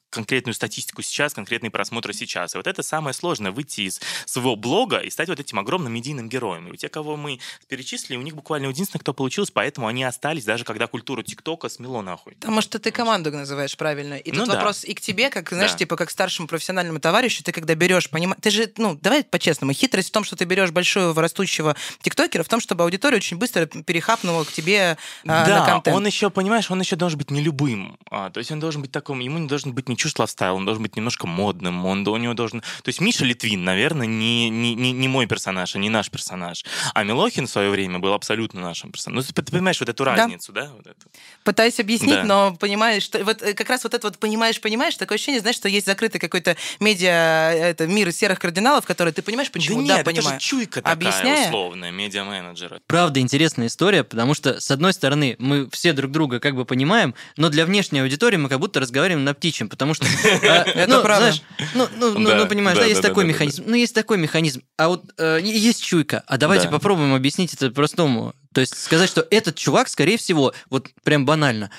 [0.09, 2.53] конкретную статистику сейчас, конкретные просмотры сейчас.
[2.53, 6.29] И вот это самое сложное, выйти из своего блога и стать вот этим огромным медийным
[6.29, 6.67] героем.
[6.67, 10.43] И у тех, кого мы перечислили, у них буквально единственное, кто получилось, поэтому они остались,
[10.43, 12.35] даже когда культуру ТикТока смело нахуй.
[12.35, 14.15] Потому что ты команду называешь правильно.
[14.15, 14.55] И ну, тут да.
[14.55, 15.77] вопрос и к тебе, как, знаешь, да.
[15.77, 20.09] типа, как старшему профессиональному товарищу, ты когда берешь, понимаешь, ты же, ну, давай по-честному, хитрость
[20.09, 24.43] в том, что ты берешь большого растущего тиктокера в том, чтобы аудитория очень быстро перехапнула
[24.43, 25.95] к тебе а, да, на контент.
[25.95, 27.97] он еще, понимаешь, он еще должен быть не любым.
[28.09, 30.65] А, то есть он должен быть таком, ему не должен быть не чужд лайфстайл, он
[30.65, 32.61] должен быть немножко модным, он у него должен...
[32.61, 36.65] То есть Миша Литвин, наверное, не, не, не, не мой персонаж, а не наш персонаж.
[36.93, 39.25] А Милохин в свое время был абсолютно нашим персонажем.
[39.27, 40.65] Ну, ты понимаешь вот эту разницу, да?
[40.65, 40.73] да?
[40.73, 41.07] Вот эту.
[41.43, 42.23] Пытаюсь объяснить, да.
[42.23, 45.69] но понимаешь, что вот э, как раз вот это вот понимаешь-понимаешь, такое ощущение, знаешь, что
[45.69, 50.03] есть закрытый какой-то медиа, это мир серых кардиналов, который ты понимаешь, почему, да, нет, да
[50.03, 50.35] понимаю.
[50.35, 51.47] это же чуйка такая Объясняя...
[51.47, 52.79] условная, медиа-менеджера.
[52.87, 57.15] Правда, интересная история, потому что, с одной стороны, мы все друг друга как бы понимаем,
[57.37, 60.05] но для внешней аудитории мы как будто разговариваем на птичьем, потому что...
[60.43, 61.33] А, это ну, правда.
[61.73, 63.63] Ну, ну, ну, понимаешь, да, есть такой механизм.
[63.65, 64.63] Ну, есть такой механизм.
[64.77, 66.23] А вот э, есть чуйка.
[66.27, 68.33] А давайте попробуем объяснить это простому.
[68.53, 71.71] То есть сказать, что этот чувак, скорее всего, вот прям банально,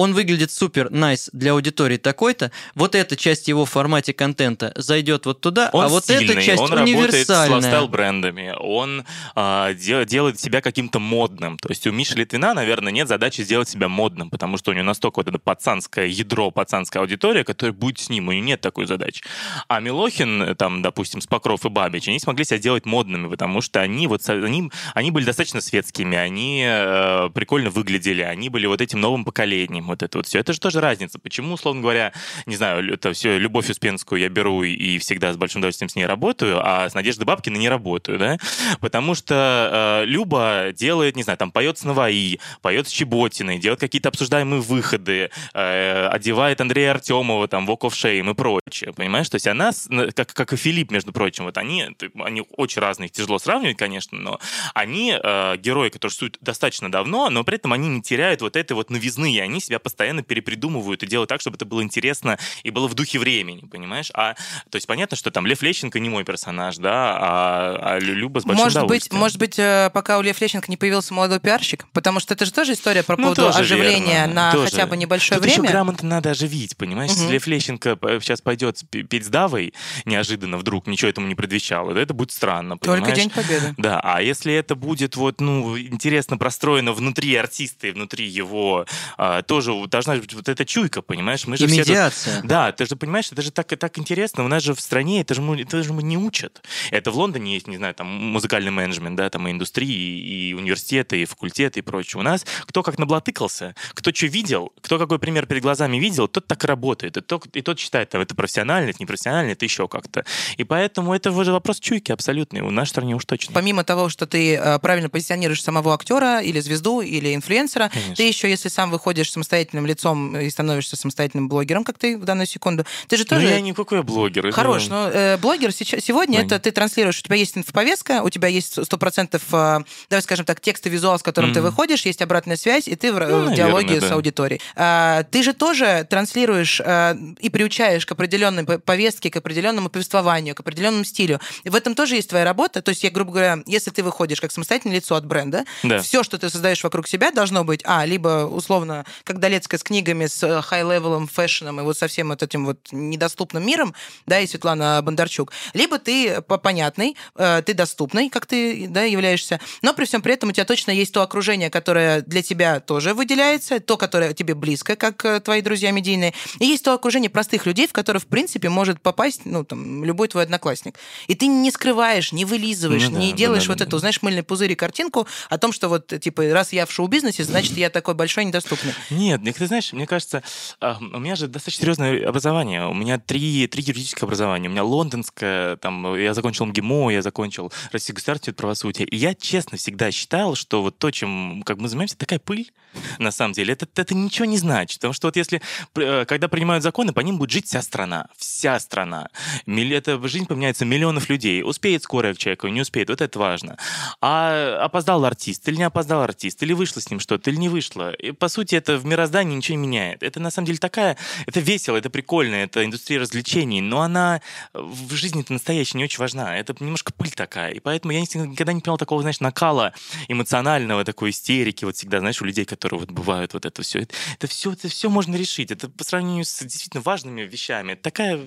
[0.00, 4.72] он выглядит супер найс nice для аудитории такой-то, вот эта часть его в формате контента
[4.76, 7.60] зайдет вот туда, он а вот стильный, эта часть он универсальная.
[7.60, 11.58] работает с брендами он а, де- делает себя каким-то модным.
[11.58, 14.84] То есть у Миши Литвина, наверное, нет задачи сделать себя модным, потому что у него
[14.84, 18.86] настолько вот это пацанское ядро, пацанская аудитория, которая будет с ним, у него нет такой
[18.86, 19.22] задачи.
[19.68, 24.06] А Милохин, там, допустим, Спокров и Бабич, они смогли себя делать модными, потому что они
[24.06, 29.24] вот они, они были достаточно светскими, они э, прикольно выглядели, они были вот этим новым
[29.24, 30.38] поколением вот это вот все.
[30.38, 31.18] Это же тоже разница.
[31.18, 32.12] Почему, условно говоря,
[32.46, 36.06] не знаю, это все Любовь Успенскую я беру и всегда с большим удовольствием с ней
[36.06, 38.38] работаю, а с Надеждой Бабкиной не работаю, да?
[38.80, 43.80] Потому что э, Люба делает, не знаю, там поет с Наваи, поет с Чеботиной, делает
[43.80, 49.28] какие-то обсуждаемые выходы, э, одевает Андрея Артемова, там, Walk of Shame и прочее, понимаешь?
[49.28, 49.72] То есть она,
[50.14, 54.18] как, как и Филипп, между прочим, вот они, они очень разные, их тяжело сравнивать, конечно,
[54.18, 54.40] но
[54.74, 58.72] они э, герои, которые существуют достаточно давно, но при этом они не теряют вот этой
[58.72, 62.70] вот новизны, и они себя постоянно перепридумывают и делают так, чтобы это было интересно и
[62.70, 64.10] было в духе времени, понимаешь?
[64.14, 64.34] А,
[64.70, 68.44] то есть понятно, что там Лев Лещенко не мой персонаж, да, а, а Люба с
[68.44, 72.20] большим может быть, может быть, э, пока у Лев Лещенко не появился молодой пиарщик, потому
[72.20, 74.34] что это же тоже история про ну, поводу оживления верно.
[74.34, 74.70] на тоже.
[74.70, 75.64] хотя бы небольшое Тут время.
[75.64, 77.10] Еще грамотно надо оживить, понимаешь?
[77.10, 77.20] Угу.
[77.20, 82.14] Если Лев Лещенко сейчас пойдет петь с Давой неожиданно вдруг, ничего этому не предвещало, это
[82.14, 83.04] будет странно, понимаешь?
[83.04, 83.74] Только День Победы.
[83.76, 89.42] Да, а если это будет вот, ну, интересно простроено внутри артиста и внутри его, а,
[89.42, 91.46] тоже должна быть вот эта чуйка, понимаешь?
[91.46, 92.40] Мы же и все медиация.
[92.40, 92.46] Тут...
[92.46, 94.44] Да, ты же понимаешь, это же так, так интересно.
[94.44, 96.62] У нас же в стране это же, это же мы не учат.
[96.90, 101.22] Это в Лондоне есть, не знаю, там музыкальный менеджмент, да, там и индустрии, и университеты,
[101.22, 102.20] и факультеты, и прочее.
[102.20, 106.46] У нас кто как наблатыкался, кто что видел, кто какой пример перед глазами видел, тот
[106.46, 107.16] так и работает.
[107.16, 110.24] И тот, и тот считает, там, это профессионально, это непрофессионально, это еще как-то.
[110.56, 112.60] И поэтому это уже вопрос чуйки абсолютный.
[112.60, 113.54] У нашей стране уж точно.
[113.54, 118.14] Помимо того, что ты э, правильно позиционируешь самого актера или звезду, или инфлюенсера, Конечно.
[118.16, 122.46] ты еще, если сам выходишь самостоятельным лицом и становишься самостоятельным блогером, как ты в данную
[122.46, 122.84] секунду.
[123.08, 123.46] Ты же ну, тоже...
[123.46, 124.52] Ну, я никакой блогер.
[124.52, 124.94] Хорош, это...
[124.94, 128.46] но э, блогер сейчас, сегодня ну, это ты транслируешь, у тебя есть инфоповестка, у тебя
[128.46, 131.54] есть 100%, э, давай скажем так, текст и визуал, с которым mm-hmm.
[131.54, 134.60] ты выходишь, есть обратная связь, и ты в, ну, в диалоге наверное, с аудиторией.
[134.76, 140.60] А, ты же тоже транслируешь а, и приучаешь к определенной повестке, к определенному повествованию, к
[140.60, 141.40] определенному стилю.
[141.64, 142.82] И в этом тоже есть твоя работа.
[142.82, 145.98] То есть, я, грубо говоря, если ты выходишь как самостоятельное лицо от бренда, да.
[146.00, 150.26] все, что ты создаешь вокруг себя, должно быть, а, либо условно, как Долецкая с книгами,
[150.26, 153.94] с high-level ом, fashion ом и вот со всем вот этим вот недоступным миром,
[154.26, 159.94] да, и Светлана Бондарчук, либо ты понятный, э, ты доступный, как ты, да, являешься, но
[159.94, 163.80] при всем при этом у тебя точно есть то окружение, которое для тебя тоже выделяется,
[163.80, 167.86] то, которое тебе близко, как э, твои друзья медийные, и есть то окружение простых людей,
[167.86, 170.96] в которое, в принципе, может попасть, ну, там, любой твой одноклассник.
[171.28, 174.22] И ты не скрываешь, не вылизываешь, ну, не да, делаешь да, вот да, эту, знаешь,
[174.22, 177.90] мыльный пузырь и картинку о том, что вот, типа, раз я в шоу-бизнесе, значит, я
[177.90, 178.94] такой большой недоступный.
[179.10, 180.42] Нет, нет, ты знаешь, мне кажется,
[180.80, 182.86] у меня же достаточно серьезное образование.
[182.86, 184.68] У меня три, три юридических образования.
[184.68, 189.06] У меня лондонское, там, я закончил МГИМО, я закончил Российский государственный правосудие.
[189.06, 192.70] И я честно всегда считал, что вот то, чем как мы занимаемся, такая пыль,
[193.18, 194.98] на самом деле, это, это ничего не значит.
[194.98, 195.60] Потому что вот если,
[195.96, 198.28] э, когда принимают законы, по ним будет жить вся страна.
[198.36, 199.28] Вся страна.
[199.66, 201.62] Это жизнь поменяется миллионов людей.
[201.62, 203.10] Успеет скорая к человеку, не успеет.
[203.10, 203.76] Вот это важно.
[204.20, 208.12] А опоздал артист или не опоздал артист, или вышло с ним что-то, или не вышло.
[208.12, 210.22] И, по сути, это в мироздании ничего не меняет.
[210.22, 211.16] Это на самом деле такая...
[211.46, 214.40] Это весело, это прикольно, это индустрия развлечений, но она
[214.72, 216.56] в жизни-то настоящей не очень важна.
[216.56, 217.72] Это немножко пыль такая.
[217.72, 219.92] И поэтому я никогда не понял такого, знаешь, накала
[220.28, 224.00] эмоционального, такой истерики вот всегда, знаешь, у людей, которые вот бывают вот это все.
[224.00, 225.70] Это, это все, это все можно решить.
[225.70, 227.92] Это по сравнению с действительно важными вещами.
[227.92, 228.40] Это такая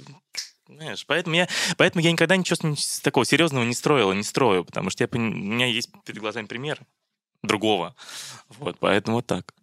[0.68, 5.04] знаешь, поэтому я, поэтому я никогда ничего такого серьезного не строил, не строю, потому что
[5.04, 6.80] я, у меня есть перед глазами пример
[7.44, 7.96] другого.
[8.48, 9.54] Вот, поэтому вот так.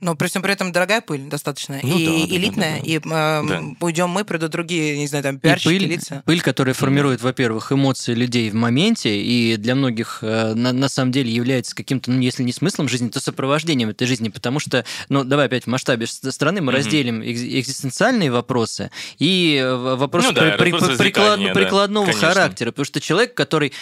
[0.00, 1.78] Но при всем при этом дорогая пыль достаточно.
[1.82, 2.80] Ну, и да, элитная.
[2.80, 2.90] Да, да, да.
[2.90, 3.62] И э, да.
[3.80, 6.22] уйдем мы, придут другие, не знаю, там, пиарщики, и пыль, лица.
[6.26, 11.12] Пыль, которая формирует, во-первых, эмоции людей в моменте, и для многих э, на, на самом
[11.12, 15.24] деле является каким-то, ну, если не смыслом жизни, то сопровождением этой жизни, потому что, ну,
[15.24, 16.76] давай опять в масштабе страны мы mm-hmm.
[16.76, 22.28] разделим экзистенциальные вопросы и э, вопросы ну, да, при, при, приклад, да, прикладного конечно.
[22.28, 23.72] характера, потому что человек, который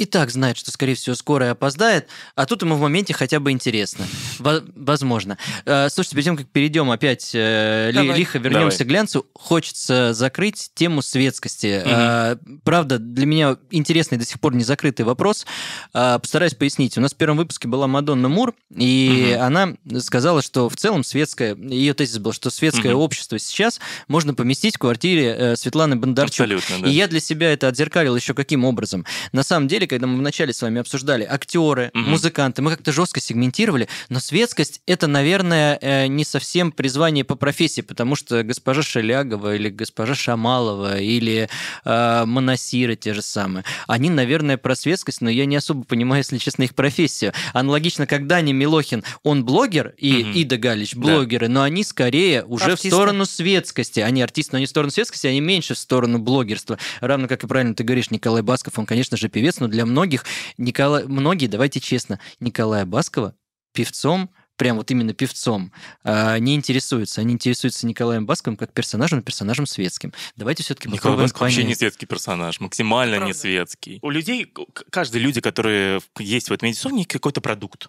[0.00, 3.50] и так знает, что, скорее всего, скорая опоздает, а тут ему в моменте хотя бы
[3.50, 4.06] интересно.
[4.38, 5.36] Возможно.
[5.64, 8.16] Э, слушайте, перед тем, как перейдем опять э, Давай.
[8.16, 8.86] лихо вернемся Давай.
[8.86, 12.36] к глянцу, хочется закрыть тему светскости.
[12.36, 12.60] Угу.
[12.64, 15.46] Правда, для меня интересный до сих пор не закрытый вопрос.
[15.92, 16.98] Постараюсь пояснить.
[16.98, 19.44] У нас в первом выпуске была Мадонна Мур, и угу.
[19.44, 23.04] она сказала, что в целом светское, ее тезис был, что светское угу.
[23.04, 26.40] общество сейчас можно поместить в квартире Светланы Бондарчук.
[26.40, 26.88] Абсолютно, да.
[26.88, 29.04] И я для себя это отзеркалил еще каким образом.
[29.32, 32.10] На самом деле, когда мы вначале с вами обсуждали, актеры, угу.
[32.10, 37.80] музыканты, мы как-то жестко сегментировали, но светскость это, наверное, э, не совсем призвание по профессии,
[37.80, 41.48] потому что госпожа Шелягова или госпожа Шамалова или
[41.84, 46.38] э, Монасиры те же самые, они, наверное, про светскость, но я не особо понимаю, если
[46.38, 47.32] честно, их профессию.
[47.52, 50.30] Аналогично, как Даня Милохин, он блогер, и угу.
[50.30, 51.54] Ида Галич блогеры, да.
[51.54, 52.88] но они скорее уже Артисты.
[52.88, 54.00] в сторону светскости.
[54.00, 56.78] Они артисты, но они в сторону светскости, они меньше в сторону блогерства.
[57.00, 59.86] Равно как и правильно ты говоришь, Николай Басков, он, конечно же, певец, но для для
[59.86, 60.26] многих,
[60.58, 63.34] Николай, многие, давайте честно, Николая Баскова
[63.72, 64.28] певцом
[64.60, 65.72] прям вот именно певцом,
[66.04, 67.22] а, не интересуются.
[67.22, 70.12] Они интересуются Николаем Басковым как персонажем, персонажем светским.
[70.36, 73.28] Давайте все-таки Николай Басков вообще не светский персонаж, максимально Правда.
[73.28, 74.00] не светский.
[74.02, 74.52] У людей,
[74.90, 77.88] каждые люди, которые есть в этом медиа, у них какой-то продукт.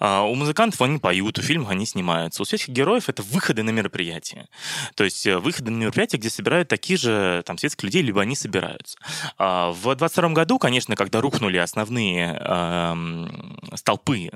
[0.00, 2.40] А у музыкантов они поют, у фильмов они снимаются.
[2.40, 4.48] У светских героев это выходы на мероприятия.
[4.94, 8.34] То есть э, выходы на мероприятия, где собирают такие же там светских людей, либо они
[8.34, 8.96] собираются.
[9.36, 13.26] А в 22 году, конечно, когда рухнули основные э,
[13.74, 14.30] столпы,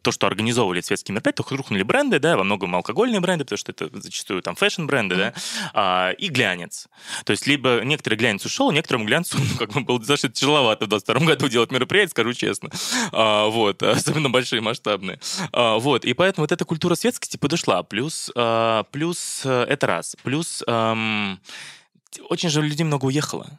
[0.00, 3.88] то, что организовывали светские мероприятия, рухнули бренды, да, во многом алкогольные бренды, потому что это
[4.00, 5.34] зачастую там фэшн-бренды, да,
[5.72, 6.88] а, и глянец.
[7.24, 10.88] То есть либо некоторый глянец ушел, некоторому глянцу ну, как бы было достаточно тяжеловато в
[10.88, 12.70] 22 году делать мероприятие, скажу честно.
[13.12, 15.20] А, вот, особенно большие, масштабные.
[15.52, 17.82] А, вот, и поэтому вот эта культура светскости подошла.
[17.82, 20.16] Плюс, а, плюс э, это раз.
[20.22, 21.40] Плюс эм,
[22.28, 23.58] очень же людей много уехало.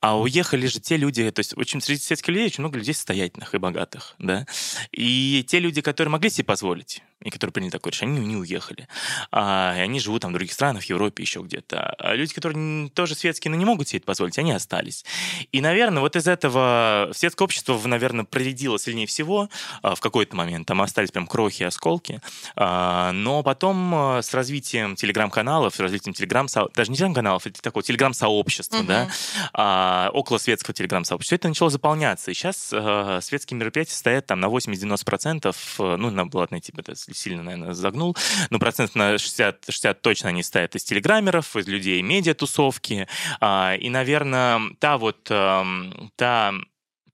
[0.00, 3.54] А уехали же те люди, то есть очень среди светских людей очень много людей состоятельных
[3.54, 4.46] и богатых, да.
[4.92, 8.86] И те люди, которые могли себе позволить, и которые приняли такое решение, они не уехали.
[9.32, 11.94] А, и они живут там в других странах, в Европе, еще где-то.
[11.98, 15.04] А люди, которые тоже светские, но не могут себе это позволить, они остались.
[15.52, 19.48] И, наверное, вот из этого светское общество, наверное, проредило сильнее всего
[19.82, 20.66] а, в какой-то момент.
[20.66, 22.20] Там остались прям крохи и осколки.
[22.56, 27.82] А, но потом а, с развитием телеграм-каналов, с развитием телеграм даже не телеграм-каналов, это такое
[27.82, 28.86] телеграм-сообщество, uh-huh.
[28.86, 29.08] да,
[29.52, 32.30] а, около светского телеграм-сообщества, это начало заполняться.
[32.30, 36.94] И сейчас а, светские мероприятия стоят там на 80-90%, э, ну, на, ладно, типа, это
[37.14, 38.16] сильно, наверное, загнул,
[38.50, 43.06] но процент на 60, 60 точно они стоят из телеграммеров, из людей медиа-тусовки.
[43.40, 46.54] А, и, наверное, та вот, та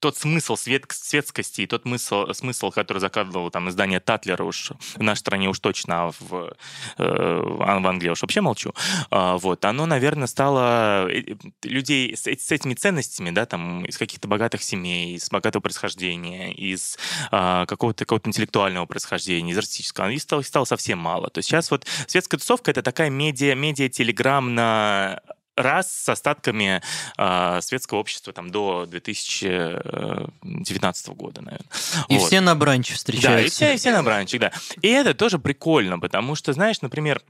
[0.01, 5.03] тот смысл свет, светскости и тот смысл, смысл, который закладывал там издание Татлера уж в
[5.03, 6.55] нашей стране уж точно, а в,
[6.99, 8.75] э, в Англии уж вообще молчу,
[9.11, 14.27] а, вот, оно, наверное, стало э, людей с, с этими ценностями, да, там, из каких-то
[14.27, 16.99] богатых семей, из богатого происхождения, из
[17.31, 21.29] а, какого-то какого интеллектуального происхождения, из артистического, и стало, стало совсем мало.
[21.29, 25.21] То есть сейчас вот светская тусовка— это такая медиа, медиа-телеграм на
[25.63, 26.83] раз с остатками
[27.17, 31.69] э, светского общества там до 2019 года, наверное.
[32.09, 32.27] И вот.
[32.27, 33.31] все на бранче встречаются.
[33.31, 34.53] Да, и все, и все на бранче, да.
[34.83, 37.23] И это тоже прикольно, потому что, знаешь, например,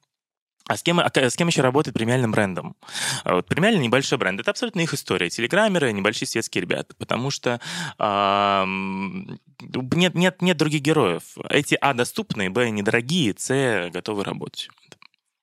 [0.68, 2.76] А с кем, а с кем еще работает премиальным брендом?
[3.24, 4.38] А вот премиальный небольшой бренд.
[4.38, 5.28] Это абсолютно их история.
[5.28, 6.94] Телеграммеры, небольшие светские ребята.
[6.96, 7.60] Потому что
[7.98, 8.64] э,
[9.96, 11.24] нет, нет, нет других героев.
[11.48, 14.68] Эти А доступные, Б недорогие, С готовы работать.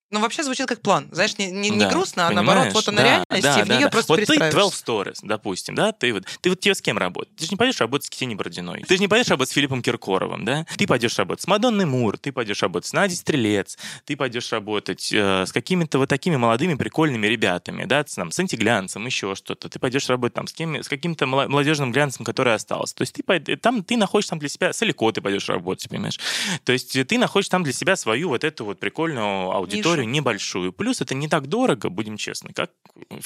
[0.09, 1.09] Ну, вообще звучит как план.
[1.11, 3.67] Знаешь, не, не, не да, грустно, а наоборот, вот она да, реальность, да, и в
[3.67, 3.91] да, нее да.
[3.91, 7.35] просто Вот ты 12 Stories, допустим, да, ты вот, ты вот тебе с кем работаешь?
[7.37, 8.85] Ты же не пойдешь работать с Ксенией Бородиной.
[8.87, 10.65] Ты же не пойдешь работать с Филиппом Киркоровым, да?
[10.77, 15.11] Ты пойдешь работать с Мадонной Мур, ты пойдешь работать с Надей Стрелец, ты пойдешь работать
[15.11, 19.67] э, с какими-то вот такими молодыми прикольными ребятами, да, с, там, с антиглянцем, еще что-то.
[19.67, 22.95] Ты пойдешь работать там с, кем, с каким-то молодежным глянцем, который остался.
[22.95, 26.17] То есть ты, там, ты находишь там для себя, с Алико ты пойдешь работать, понимаешь?
[26.63, 30.11] То есть ты находишь там для себя свою вот эту вот прикольную аудиторию Нишу.
[30.11, 32.71] небольшую Плюс это не так дорого, будем честны, как,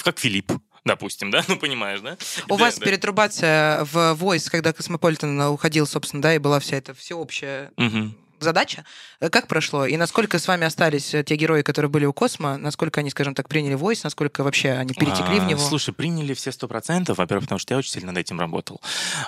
[0.02, 0.52] как Филипп
[0.84, 2.16] допустим, да, ну понимаешь, да?
[2.48, 2.84] У да, вас да.
[2.84, 8.84] пертурбация в Voice, когда Космополитен уходил, собственно, да, и была вся эта всеобщая угу задача.
[9.20, 9.86] Э, как прошло?
[9.86, 12.56] И насколько с вами остались э, те герои, которые были у Cosmo?
[12.56, 14.04] Насколько они, скажем так, приняли Voice?
[14.04, 15.60] Насколько вообще они перетекли а, в него?
[15.60, 17.18] Слушай, приняли все сто процентов.
[17.18, 18.80] Во-первых, потому что я очень сильно над этим работал.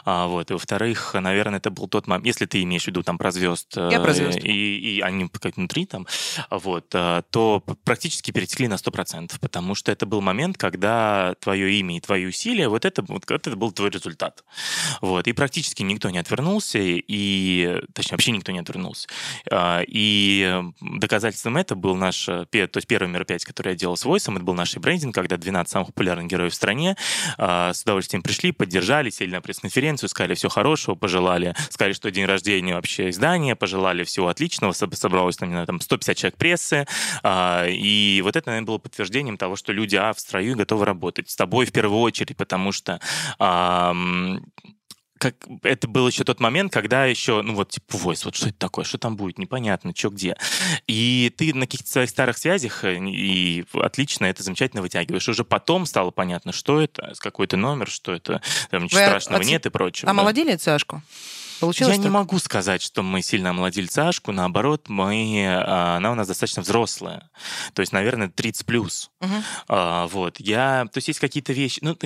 [0.04, 0.50] А, вот.
[0.50, 3.76] И во-вторых, наверное, это был тот момент, если ты имеешь в виду там про звезд,
[3.76, 4.38] я про звезд.
[4.42, 6.06] И, и они как внутри там,
[6.50, 11.96] вот, то практически перетекли на сто процентов, потому что это был момент, когда твое имя
[11.96, 14.44] и твои усилия, вот это, вот это был твой результат.
[15.00, 15.26] Вот.
[15.26, 19.08] И практически никто не отвернулся, и, точнее, вообще никто не отвернулся получилось.
[19.50, 24.04] А, и доказательством это был наш, э, то есть первое мероприятие, которое я делал с
[24.04, 26.96] Войсом, это был наш брендинг, когда 12 самых популярных героев в стране
[27.38, 32.24] а, с удовольствием пришли, поддержали, сели на пресс-конференцию, сказали все хорошего, пожелали, сказали, что день
[32.24, 36.86] рождения вообще издания, пожелали всего отличного, собралось там, там 150 человек прессы,
[37.22, 41.30] а, и вот это, наверное, было подтверждением того, что люди, а, в строю готовы работать
[41.30, 43.00] с тобой в первую очередь, потому что
[45.18, 48.58] как это был еще тот момент, когда еще, ну вот, типа, войс, вот что это
[48.58, 50.36] такое, что там будет, непонятно, что где.
[50.86, 55.28] И ты на каких-то своих старых связях, э, и отлично, это замечательно вытягиваешь.
[55.28, 59.40] Уже потом стало понятно, что это, с какой-то номер, что это, там ничего Вы страшного
[59.40, 59.46] от...
[59.46, 60.10] нет и прочего.
[60.10, 60.20] А да.
[60.62, 61.02] Сашку?
[61.64, 62.04] Получилось Я так?
[62.04, 64.32] не могу сказать, что мы сильно омолодили ЦАшку.
[64.32, 67.30] Наоборот, мы, а, она у нас достаточно взрослая.
[67.72, 69.10] То есть, наверное, 30 плюс.
[69.20, 69.32] Угу.
[69.68, 70.40] А, вот.
[70.40, 71.78] Я, то есть есть какие-то вещи.
[71.82, 71.96] Ну,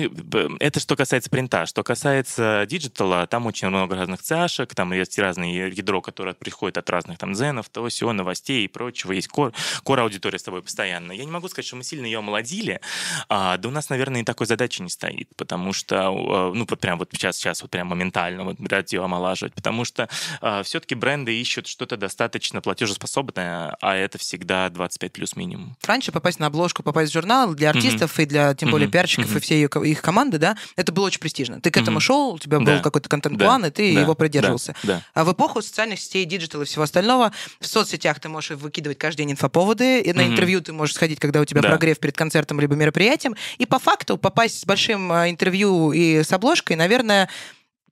[0.59, 1.65] это что касается принта.
[1.65, 6.89] Что касается диджитала, там очень много разных ЦАшек, там есть разные ядро, которое приходит от
[6.89, 9.11] разных там зенов, того всего, новостей и прочего.
[9.11, 11.11] Есть core, core аудитория с тобой постоянно.
[11.11, 12.79] Я не могу сказать, что мы сильно ее омолодили.
[13.27, 16.79] А, да у нас, наверное, и такой задачи не стоит, потому что, а, ну, вот
[16.79, 20.07] прям вот сейчас, сейчас вот прям моментально вот брать ее омолаживать использовать, потому что э,
[20.41, 25.75] а, все-таки бренды ищут что-то достаточно платежеспособное, а это всегда 25 плюс минимум.
[25.85, 28.23] Раньше попасть на обложку, попасть в журнал для артистов mm-hmm.
[28.23, 28.91] и для, тем более, mm-hmm.
[28.91, 29.37] пиарщиков mm-hmm.
[29.37, 31.61] и всей их, их команды, да, это было очень престижно.
[31.61, 32.01] Ты к этому mm-hmm.
[32.01, 32.79] шел, у тебя был да.
[32.79, 33.67] какой-то контент-план, да.
[33.67, 34.01] и ты да.
[34.01, 34.75] его придерживался.
[34.83, 34.89] Да.
[34.89, 35.03] Да.
[35.13, 39.19] А в эпоху социальных сетей, диджитал и всего остального, в соцсетях ты можешь выкидывать каждый
[39.19, 40.27] день инфоповоды, и на mm-hmm.
[40.27, 41.69] интервью ты можешь сходить, когда у тебя да.
[41.69, 46.31] прогрев перед концертом либо мероприятием, и по факту попасть с большим а, интервью и с
[46.31, 47.29] обложкой, наверное,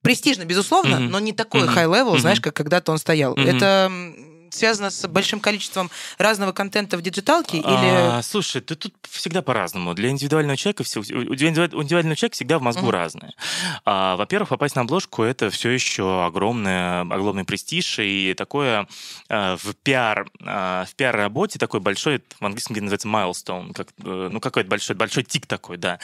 [0.08, 1.10] престижно, безусловно, mm-hmm.
[1.10, 2.20] но не такой high-level, mm-hmm.
[2.20, 3.36] знаешь, как когда-то он стоял.
[3.36, 3.56] Mm-hmm.
[3.56, 3.92] Это
[4.52, 7.62] связано с большим количеством разного контента в диджиталке?
[7.64, 8.22] А, или...
[8.22, 9.94] Слушай, ты тут всегда по-разному.
[9.94, 12.92] Для индивидуального человека, у индивидуального человека всегда в мозгу mm-hmm.
[12.92, 13.34] разное.
[13.86, 18.88] А, во-первых, попасть на обложку это все еще огромный, огромный престиж и такое
[19.30, 24.40] а, в пиар а, в пиар-работе такой большой, в английском называется milestone, как, э, ну
[24.40, 26.00] какой-то большой, большой tick такой, да.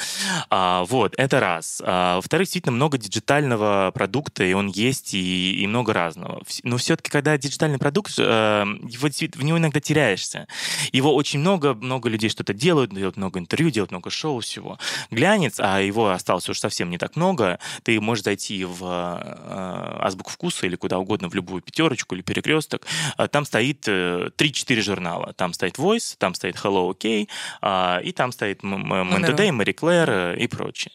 [0.50, 1.82] А, вот, это раз.
[1.86, 6.42] А, во-вторых, действительно много диджитального продукта, и он есть, и, и много разного.
[6.64, 10.48] Но все-таки, когда диджитальный продукт э, его, в него иногда теряешься.
[10.92, 14.78] Его очень много, много людей что-то делают, делают много интервью, делают много шоу всего.
[15.12, 20.32] Глянец, а его осталось уже совсем не так много, ты можешь зайти в э, азбуку
[20.32, 22.86] вкуса или куда угодно, в любую пятерочку или перекресток,
[23.18, 25.34] э, там стоит э, 3-4 журнала.
[25.34, 27.28] Там стоит Voice, там стоит Hello OK,
[27.62, 30.94] э, и там стоит МНТД, Мэри Клэр э, и прочее.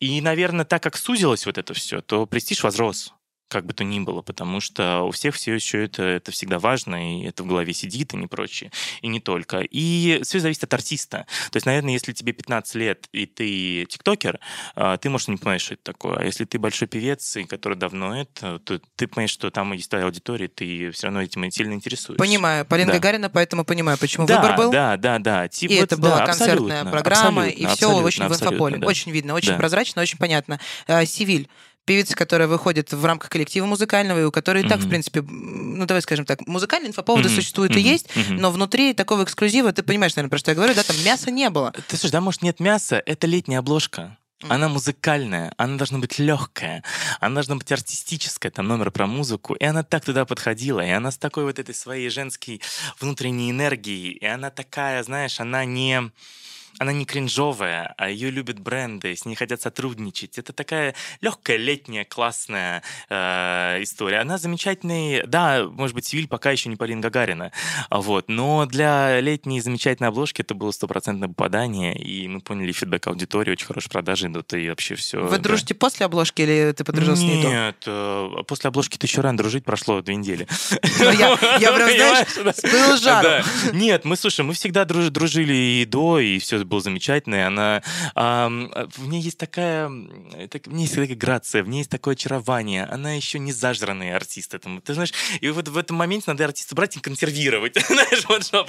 [0.00, 3.14] И, наверное, так как сузилось вот это все, то престиж возрос
[3.50, 7.20] как бы то ни было, потому что у всех все еще это, это всегда важно,
[7.20, 8.70] и это в голове сидит, и не прочее,
[9.02, 9.60] и не только.
[9.60, 11.26] И все зависит от артиста.
[11.50, 14.38] То есть, наверное, если тебе 15 лет, и ты тиктокер,
[14.76, 16.18] а, ты, может, не понимаешь, что это такое.
[16.18, 19.90] А если ты большой певец, и который давно это, то ты понимаешь, что там есть
[19.90, 22.22] твоя аудитория, ты все равно этим сильно интересуешься.
[22.22, 22.64] Понимаю.
[22.64, 22.98] Полина да.
[22.98, 24.70] Гагарина, поэтому понимаю, почему да, выбор был.
[24.70, 25.48] Да, да, да.
[25.48, 28.78] Типа, и вот, это была да, концертная программа, и все очень в инфополе.
[28.78, 28.86] Да.
[28.86, 29.56] Очень видно, очень да.
[29.56, 30.60] прозрачно, очень понятно.
[30.86, 31.48] А, Сивиль
[31.84, 34.68] певица, которая выходит в рамках коллектива музыкального, и у которой mm-hmm.
[34.68, 37.34] так, в принципе, ну, давай скажем так, музыкальные инфоповоды mm-hmm.
[37.34, 37.80] существуют mm-hmm.
[37.80, 38.38] и есть, mm-hmm.
[38.38, 41.50] но внутри такого эксклюзива, ты понимаешь, наверное, про что я говорю, да, там мяса не
[41.50, 41.72] было.
[41.88, 44.16] Ты слушай, да, может, нет мяса, это летняя обложка.
[44.48, 46.82] Она музыкальная, она должна быть легкая,
[47.20, 51.10] она должна быть артистическая, там номер про музыку, и она так туда подходила, и она
[51.10, 52.62] с такой вот этой своей женской
[52.98, 56.10] внутренней энергией, и она такая, знаешь, она не
[56.78, 60.38] она не кринжовая, а ее любят бренды, с ней хотят сотрудничать.
[60.38, 64.18] Это такая легкая, летняя, классная э, история.
[64.18, 67.52] Она замечательная, да, может быть, Сивиль пока еще не Полина Гагарина,
[67.90, 73.52] вот, но для летней замечательной обложки это было стопроцентное попадание, и мы поняли фидбэк аудитории,
[73.52, 75.20] очень хорошие продажи идут, и вообще все.
[75.20, 75.42] Вы да.
[75.42, 77.48] дружите после обложки или ты подружил с ней до?
[77.48, 80.46] Нет, э, после обложки-то еще рано дружить, прошло две недели.
[80.98, 82.28] Ну, я, прям, знаешь,
[82.62, 87.82] был Нет, мы, слушай, мы всегда дружили и до, и все было замечательно, она,
[88.14, 89.90] а, в ней есть такая,
[90.50, 94.14] так, в ней есть такая грация, в ней есть такое очарование, она еще не зажранный
[94.14, 98.24] артист этому, ты знаешь, и вот в этом моменте надо артиста брать и консервировать, знаешь,
[98.28, 98.64] вот что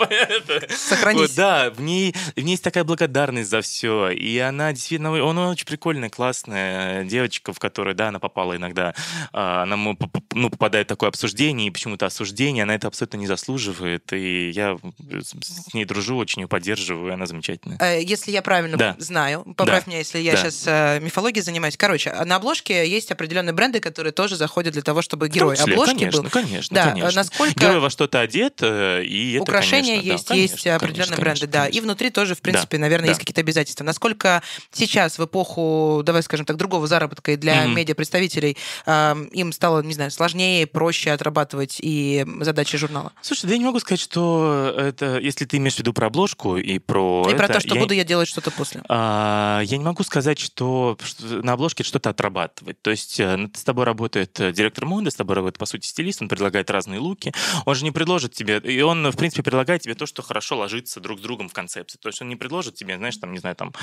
[0.70, 1.22] Сохранить.
[1.22, 5.50] Вот, да, в ней, в ней есть такая благодарность за все, и она действительно, она
[5.50, 8.94] очень прикольная, классная девочка, в которой, да, она попала иногда,
[9.34, 14.12] а, она ну, попадает в такое обсуждение, и почему-то осуждение, она это абсолютно не заслуживает,
[14.14, 14.78] и я
[15.12, 17.78] с ней дружу, очень ее поддерживаю, она замечательная.
[17.82, 18.96] Э, если я правильно да.
[19.00, 19.90] знаю, поправь да.
[19.90, 20.38] меня, если я да.
[20.38, 21.78] сейчас э, мифологией занимаюсь.
[21.78, 25.96] Короче, на обложке есть определенные бренды, которые тоже заходят для того, чтобы герой числе, обложки
[25.96, 26.30] конечно, был.
[26.30, 27.12] Конечно, да, конечно.
[27.16, 31.16] Насколько герой во что-то одет, э, и это, украшения конечно, есть, да, есть конечно, определенные
[31.16, 31.78] конечно, бренды, конечно, да, конечно.
[31.78, 33.12] и внутри тоже, в принципе, да, наверное, да.
[33.12, 33.84] есть какие-то обязательства.
[33.84, 37.74] Насколько сейчас в эпоху, давай скажем так, другого заработка и для mm-hmm.
[37.74, 43.12] медиапредставителей э, им стало, не знаю, сложнее, проще отрабатывать и задачи журнала?
[43.24, 46.58] Слушай, да я не могу сказать, что это, если ты имеешь в виду про обложку
[46.58, 47.82] и про и это, про то, что я...
[47.82, 48.84] буду я делать что-то после.
[48.90, 52.82] А, я не могу сказать, что на обложке что-то отрабатывать.
[52.82, 56.22] То есть э, с тобой работает э, директор моды, с тобой работает, по сути, стилист,
[56.22, 57.34] он предлагает разные луки.
[57.66, 61.00] Он же не предложит тебе, и он, в принципе, предлагает тебе то, что хорошо ложится
[61.00, 61.98] друг с другом в концепции.
[62.02, 63.74] То есть он не предложит тебе, знаешь, там, не знаю, там,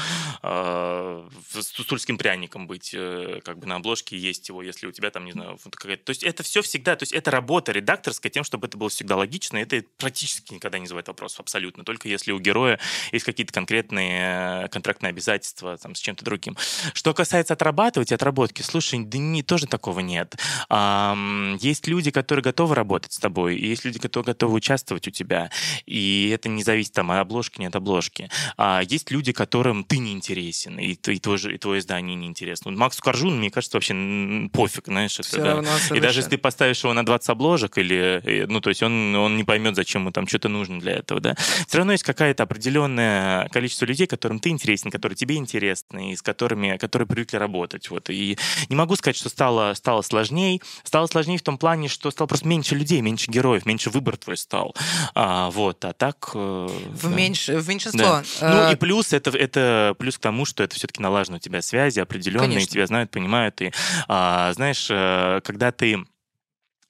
[0.43, 5.11] э, с тульским пряником быть, э, как бы на обложке есть его, если у тебя
[5.11, 6.05] там, не знаю, вот какая-то...
[6.05, 9.17] То есть это все всегда, то есть это работа редакторская тем, чтобы это было всегда
[9.17, 11.85] логично, это практически никогда не вызывает вопросов абсолютно.
[11.85, 12.79] Только если у героя
[13.13, 16.57] есть какие-то конкретные э, контрактные обязательства там, с чем-то другим.
[16.93, 20.37] Что касается отрабатывать и отработки, слушай, да не, тоже такого нет.
[20.69, 21.17] А,
[21.61, 25.51] есть люди, которые готовы работать с тобой, и есть люди, которые готовы участвовать у тебя,
[25.87, 28.31] и это не зависит там от обложки, не от обложки.
[28.57, 32.71] А есть люди, которым ты не интересен, и, и, твое, и твое издание не интересно.
[32.71, 35.97] Макс Коржун, мне кажется, вообще пофиг, знаешь, это, да.
[35.97, 39.37] И даже если ты поставишь его на 20 обложек, или, ну, то есть он, он
[39.37, 41.37] не поймет, зачем ему там что-то нужно для этого, да.
[41.67, 46.23] Все равно есть какое-то определенное количество людей, которым ты интересен, которые тебе интересны, и с
[46.23, 47.91] которыми, которые привыкли работать.
[47.91, 48.11] Вот.
[48.11, 48.39] И
[48.69, 50.61] не могу сказать, что стало, стало сложнее.
[50.83, 54.37] Стало сложнее в том плане, что стало просто меньше людей, меньше героев, меньше выбор твой
[54.37, 54.75] стал.
[55.15, 56.31] А, вот, а так...
[56.35, 57.09] Э, в, да.
[57.09, 57.49] меньш...
[57.49, 58.23] в меньшинство.
[58.41, 58.67] Да.
[58.67, 62.01] Ну и плюс, это, это плюс к тому, что это все-таки налажено у тебя связи
[62.01, 62.73] определенные, Конечно.
[62.73, 63.61] тебя знают, понимают.
[63.61, 63.73] И,
[64.09, 66.05] а, знаешь, э, когда ты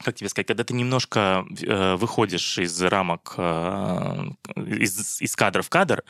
[0.02, 5.70] как тебе сказать, когда ты немножко э, выходишь из рамок, э, из, из кадра в
[5.70, 6.04] кадр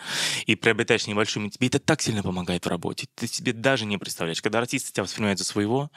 [0.47, 3.07] и приобретаешь небольшую, тебе это так сильно помогает в работе.
[3.15, 4.43] Ты себе даже не представляешь.
[4.43, 5.91] Когда артисты тебя воспринимают за своего,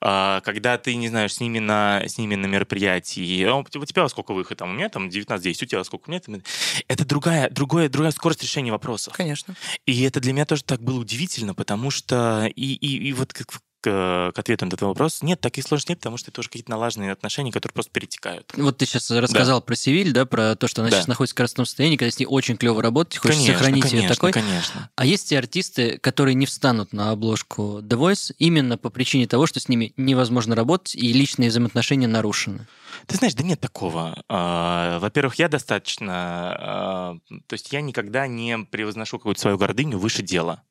[0.00, 4.08] э, когда ты, не знаешь, с ними на, с ними на мероприятии, «А у тебя
[4.08, 4.58] сколько выход?
[4.58, 6.08] Там, у меня там 19-10, у тебя сколько?
[6.08, 6.42] У меня там...
[6.88, 9.12] Это другая, другая, другая скорость решения вопросов.
[9.14, 9.54] Конечно.
[9.86, 13.52] И это для меня тоже так было удивительно, потому что и, и, и вот как
[13.84, 15.22] к, к ответу на этот вопрос.
[15.22, 18.50] Нет, таких сложностей нет, потому что это тоже какие-то налаженные отношения, которые просто перетекают.
[18.56, 19.66] Вот ты сейчас рассказал да.
[19.66, 20.96] про Севиль, да, про то, что она да.
[20.96, 24.06] сейчас находится в скоростном состоянии, когда с ней очень клево работать, хочешь конечно, сохранить конечно,
[24.06, 24.32] ее такой.
[24.32, 24.90] Конечно.
[24.96, 29.46] А есть те артисты, которые не встанут на обложку The Voice именно по причине того,
[29.46, 32.66] что с ними невозможно работать и личные взаимоотношения нарушены.
[33.06, 34.22] Ты знаешь, да нет такого.
[34.28, 36.14] А, во-первых, я достаточно...
[36.14, 37.16] А,
[37.46, 40.62] то есть я никогда не превозношу какую-то свою гордыню выше дела.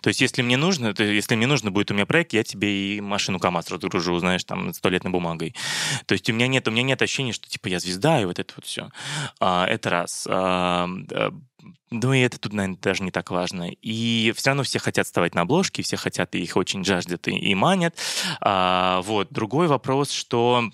[0.00, 2.96] То есть, если мне нужно, то, если мне нужно будет у меня проект, я тебе
[2.96, 5.54] и машину КАМАЗ разгружу, знаешь, там, с туалетной бумагой.
[6.06, 8.38] То есть, у меня нет, у меня нет ощущения, что, типа, я звезда, и вот
[8.38, 8.90] это вот все.
[9.40, 10.26] А, это раз.
[10.30, 10.88] А,
[11.90, 13.68] ну и это тут, наверное, даже не так важно.
[13.82, 17.54] И все равно все хотят вставать на обложки, все хотят, их очень жаждут и, и
[17.54, 17.96] манят.
[18.40, 19.28] А, вот.
[19.30, 20.70] Другой вопрос, что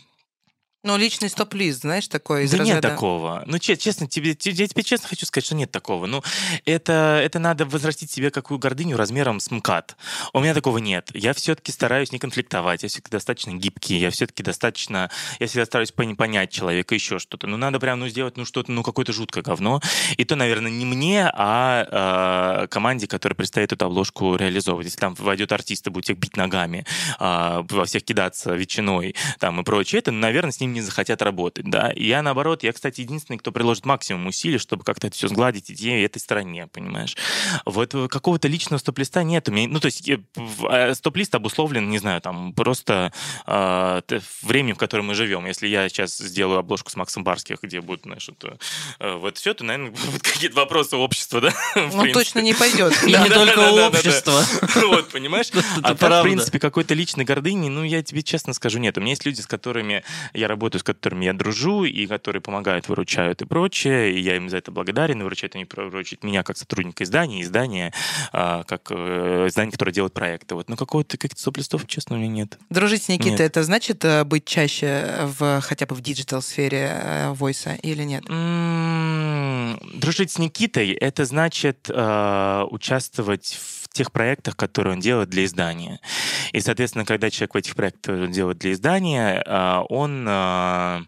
[0.86, 2.88] ну, личный стоп-лист, знаешь, такой из Да разряда...
[2.88, 3.42] нет такого.
[3.46, 6.06] Ну, честно, тебе, я тебе честно хочу сказать, что нет такого.
[6.06, 6.22] Ну,
[6.64, 9.96] это, это надо возрастить себе какую гордыню размером с МКАД.
[10.32, 11.10] У меня такого нет.
[11.12, 15.10] Я все-таки стараюсь не конфликтовать, я все-таки достаточно гибкий, я все-таки достаточно...
[15.40, 17.48] Я всегда стараюсь понять человека, еще что-то.
[17.48, 19.80] Ну, надо прям, ну, сделать, ну, что-то, ну, какое-то жуткое говно.
[20.16, 24.86] И то, наверное, не мне, а э, команде, которая предстоит эту обложку реализовывать.
[24.86, 26.86] Если там войдет артист и будет всех бить ногами,
[27.18, 31.68] э, во всех кидаться ветчиной там и прочее, это, наверное, с ним не захотят работать,
[31.68, 31.90] да.
[31.90, 35.70] И я, наоборот, я, кстати, единственный, кто приложит максимум усилий, чтобы как-то это все сгладить
[35.70, 37.16] идеи этой стороне, понимаешь.
[37.64, 39.48] Вот какого-то личного стоп-листа нет.
[39.48, 40.08] У меня, ну, то есть
[40.62, 43.12] а, стоп-лист обусловлен, не знаю, там, просто
[43.46, 44.00] э,
[44.42, 45.46] временем, в котором мы живем.
[45.46, 48.58] Если я сейчас сделаю обложку с Максом Барских, где будет, знаешь, это,
[49.00, 51.52] э, вот все, то, наверное, будут какие-то вопросы общества, да?
[51.96, 52.92] Ну, точно не пойдет.
[53.04, 54.44] И не только у общества.
[54.74, 55.50] Вот, понимаешь?
[55.82, 58.98] А в принципе, какой-то личной гордыни, ну, я тебе честно скажу, нет.
[58.98, 60.04] У меня есть люди, с которыми
[60.34, 64.48] я работаю, с которыми я дружу, и которые помогают, выручают и прочее, и я им
[64.48, 67.92] за это благодарен, и выручают они выручают меня как сотрудника издания, издания,
[68.32, 70.54] а, как э, издание, которое делает проекты.
[70.54, 70.68] Вот.
[70.68, 72.58] Но какого-то каких-то стоп-листов, честно, у меня нет.
[72.70, 77.67] Дружить с Никитой, это значит э, быть чаще в хотя бы в диджитал-сфере э, Voice
[77.67, 78.24] а или нет?
[79.94, 86.00] Дружить с Никитой, это значит э, участвовать в тех проектах, которые он делает для издания.
[86.52, 91.00] И, соответственно, когда человек в этих проектах делает для издания, э, он э,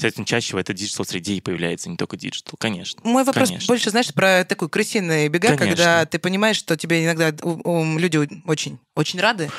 [0.00, 3.02] Соответственно, чаще в этой диджитал-среде и появляется не только диджитал, конечно.
[3.04, 3.66] Мой вопрос конечно.
[3.66, 5.66] больше, знаешь, про такую крысиные бега, конечно.
[5.66, 9.50] когда ты понимаешь, что тебе иногда люди очень, очень рады.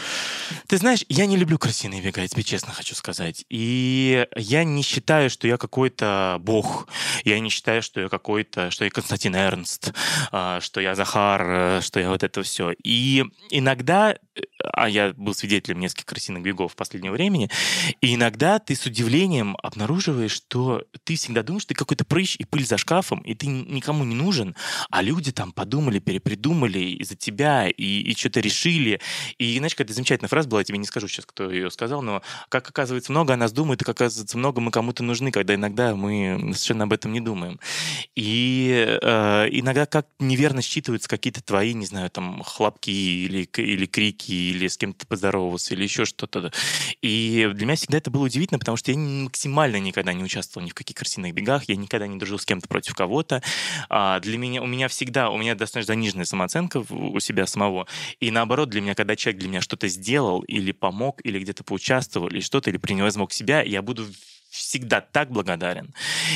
[0.66, 3.46] Ты знаешь, я не люблю крысиные бега, я тебе честно хочу сказать.
[3.50, 6.88] И я не считаю, что я какой-то бог.
[7.24, 9.94] Я не считаю, что я какой-то, что я Константин Эрнст,
[10.32, 12.74] а, что я Захар, э, что я вот это все.
[12.84, 14.42] И иногда, э,
[14.74, 17.50] а я был свидетелем нескольких крысиных бегов в последнее времени,
[18.02, 22.66] и иногда ты с удивлением обнаруживаешь, что ты всегда думаешь, ты какой-то прыщ и пыль
[22.66, 24.56] за шкафом, и ты никому не нужен,
[24.90, 29.00] а люди там подумали, перепридумали из-за тебя и, и что-то решили.
[29.38, 32.22] И, знаешь, какая-то замечательная фраза была, я тебе не скажу сейчас, кто ее сказал, но
[32.50, 35.96] как оказывается много о нас думает, и как оказывается много мы кому-то нужны, когда иногда
[35.96, 37.60] мы совершенно об этом не думаем.
[38.16, 44.51] И э, иногда как неверно считываются какие-то твои, не знаю, там, хлопки или, или крики,
[44.52, 46.52] или с кем-то поздоровался, или еще что-то.
[47.02, 50.70] И для меня всегда это было удивительно, потому что я максимально никогда не участвовал ни
[50.70, 53.42] в каких крысиных бегах, я никогда не дружил с кем-то против кого-то.
[53.90, 57.88] А для меня, у меня всегда, у меня достаточно заниженная самооценка у себя самого.
[58.20, 62.28] И наоборот, для меня, когда человек для меня что-то сделал или помог, или где-то поучаствовал,
[62.28, 64.08] или что-то, или превозмог себя, я буду
[64.62, 65.94] всегда так благодарен.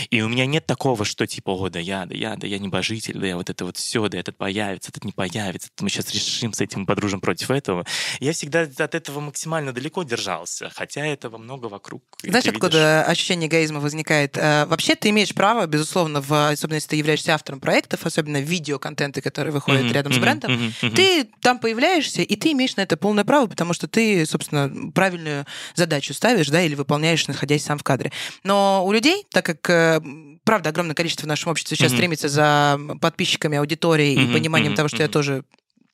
[0.09, 3.19] И у меня нет такого, что типа, о, да я, да я, да я небожитель,
[3.19, 6.53] да я вот это вот все, да этот появится, этот не появится, мы сейчас решим
[6.53, 7.85] с этим, подружим против этого.
[8.19, 12.03] Я всегда от этого максимально далеко держался, хотя этого много вокруг.
[12.23, 13.11] Знаешь, откуда видишь?
[13.11, 14.37] ощущение эгоизма возникает?
[14.37, 19.21] Э, вообще ты имеешь право, безусловно, в, особенно если ты являешься автором проектов, особенно видеоконтенты,
[19.21, 20.95] которые выходят mm-hmm, рядом mm-hmm, с брендом, mm-hmm, mm-hmm.
[20.95, 25.45] ты там появляешься, и ты имеешь на это полное право, потому что ты, собственно, правильную
[25.75, 28.11] задачу ставишь, да, или выполняешь, находясь сам в кадре кадре.
[28.43, 30.01] Но у людей, так как э,
[30.43, 31.95] правда, огромное количество в нашем обществе сейчас mm-hmm.
[31.95, 34.29] стремится за подписчиками, аудиторией mm-hmm.
[34.29, 34.75] и пониманием mm-hmm.
[34.75, 35.43] того, что я тоже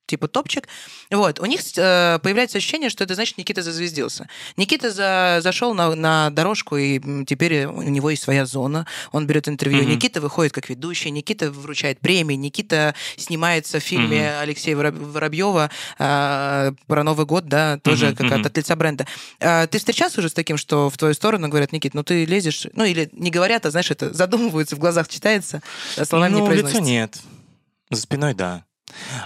[0.06, 0.68] типа топчик.
[1.10, 4.28] Вот, у них э, появляется ощущение, что это значит Никита зазвездился.
[4.58, 8.86] Никита за, зашел на, на дорожку, и теперь у него есть своя зона.
[9.12, 9.84] Он берет интервью.
[9.84, 9.96] Mm-hmm.
[9.96, 14.42] Никита выходит как ведущий, Никита вручает премии, Никита снимается в фильме mm-hmm.
[14.42, 18.30] Алексея Воробьева э, про Новый год, да, тоже mm-hmm.
[18.30, 19.08] как от лица бренда.
[19.40, 22.68] Э, ты встречался уже с таким, что в твою сторону говорят, Никит, ну ты лезешь,
[22.74, 25.62] ну или не говорят, а знаешь, это задумываются, в глазах читается,
[25.98, 26.82] а словами ну, не произносится.
[26.82, 27.18] нет.
[27.90, 28.64] За спиной, да.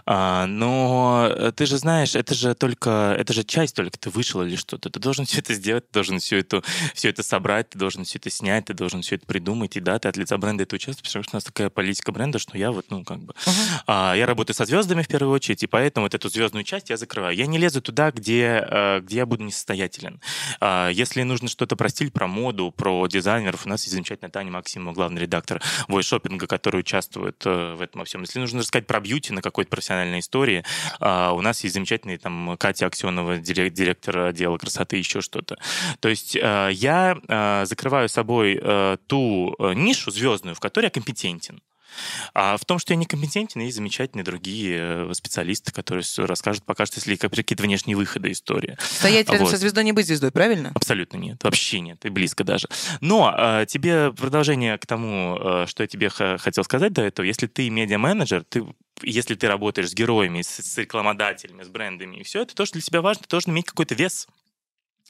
[0.06, 4.42] А, но э, ты же знаешь, это же только, это же часть только, ты вышел
[4.42, 4.90] или что-то.
[4.90, 6.64] Ты должен все это сделать, ты должен все это,
[6.94, 10.00] все это собрать, ты должен все это снять, ты должен все это придумать, и да,
[10.00, 12.72] ты от лица бренда это участвуешь, потому что у нас такая политика бренда, что я
[12.72, 13.82] вот, ну, как бы, uh-huh.
[13.88, 16.98] а, я работаю со звездами в первую очередь, и поэтому вот эту звездную часть я
[16.98, 17.36] закрываю.
[17.36, 20.20] Я не лезу туда, где, э, где я буду несостоятелен.
[20.60, 24.52] А, если нужно что-то про стиль, про моду, про дизайнеров, у нас есть замечательная Таня
[24.52, 28.22] Максимова, главный редактор войшопинга, который участвует э, в этом во всем.
[28.22, 30.64] Если нужно рассказать про бьюти на какой-то профессиональной истории.
[31.00, 35.58] А, у нас есть замечательный там Катя Аксенова, директор отдела красоты, еще что-то.
[36.02, 41.62] То есть а, я а, закрываю собой а, ту нишу звездную, в которой я компетентен.
[42.34, 46.96] А в том, что я некомпетентен, есть замечательные другие э, специалисты, которые все расскажут, покажут,
[46.96, 48.78] если какие-то внешние выходы истории.
[48.80, 49.52] Стоять рядом вот.
[49.52, 50.72] со звездой, не быть звездой, правильно?
[50.76, 52.68] Абсолютно нет, вообще нет, и близко даже.
[53.02, 57.48] Но э, тебе продолжение к тому, э, что я тебе хотел сказать до этого, если
[57.48, 58.66] ты медиа-менеджер, ты
[59.02, 62.74] если ты работаешь с героями, с, с рекламодателями, с брендами и все, это то, что
[62.74, 64.28] для тебя важно, ты должен иметь какой-то вес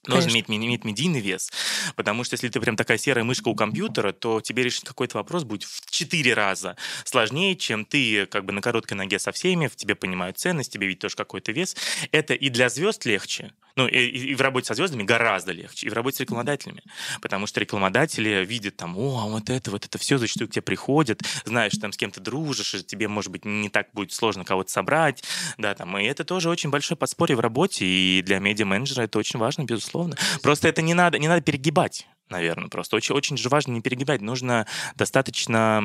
[0.08, 1.51] должен иметь, иметь медийный вес.
[1.95, 5.43] Потому что если ты прям такая серая мышка у компьютера, то тебе решить какой-то вопрос
[5.43, 9.76] будет в четыре раза сложнее, чем ты как бы на короткой ноге со всеми, в
[9.76, 11.76] тебе понимают ценность, тебе видят тоже какой-то вес.
[12.12, 15.89] Это и для звезд легче, ну, и, и в работе со звездами гораздо легче, и
[15.89, 16.84] в работе с рекламодателями.
[17.21, 20.61] Потому что рекламодатели видят там, о, а вот это, вот это все зачастую к тебе
[20.61, 24.45] приходят, знаешь, там с кем то дружишь, и тебе, может быть, не так будет сложно
[24.45, 25.23] кого-то собрать,
[25.57, 29.39] да, там, и это тоже очень большое подспорье в работе, и для медиа-менеджера это очень
[29.39, 30.15] важно, безусловно.
[30.41, 32.07] Просто это не надо, не надо перегибать.
[32.30, 32.95] наверное, просто.
[32.95, 34.21] Очень, очень же важно не перегибать.
[34.21, 34.65] Нужно
[34.95, 35.82] достаточно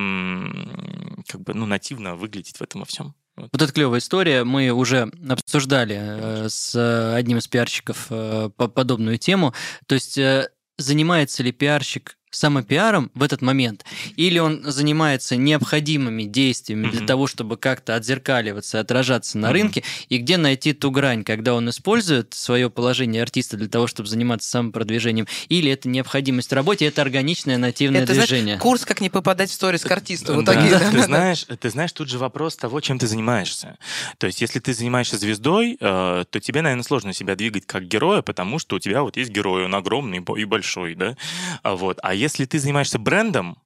[1.29, 3.15] как бы, ну, нативно выглядеть в этом во всем.
[3.37, 3.49] Вот.
[3.53, 4.45] вот это клевая история.
[4.45, 9.55] Мы уже обсуждали э, с одним из пиарщиков э, подобную тему.
[9.87, 13.85] То есть э, занимается ли пиарщик самопиаром в этот момент,
[14.17, 16.91] или он занимается необходимыми действиями mm-hmm.
[16.91, 19.53] для того, чтобы как-то отзеркаливаться, отражаться на mm-hmm.
[19.53, 24.09] рынке, и где найти ту грань, когда он использует свое положение артиста для того, чтобы
[24.09, 28.57] заниматься самопродвижением, или это необходимость в работе, это органичное нативное это, движение.
[28.57, 30.35] Знаешь, курс, как не попадать в сторис к артисту.
[30.35, 33.79] Вот да, такие, да, ты, знаешь, ты знаешь, тут же вопрос того, чем ты занимаешься.
[34.19, 38.23] То есть, если ты занимаешься звездой, э, то тебе, наверное, сложно себя двигать как героя,
[38.23, 41.17] потому что у тебя вот есть герой, он огромный и большой, да,
[41.63, 41.99] а вот.
[42.03, 43.57] А если ты занимаешься брендом,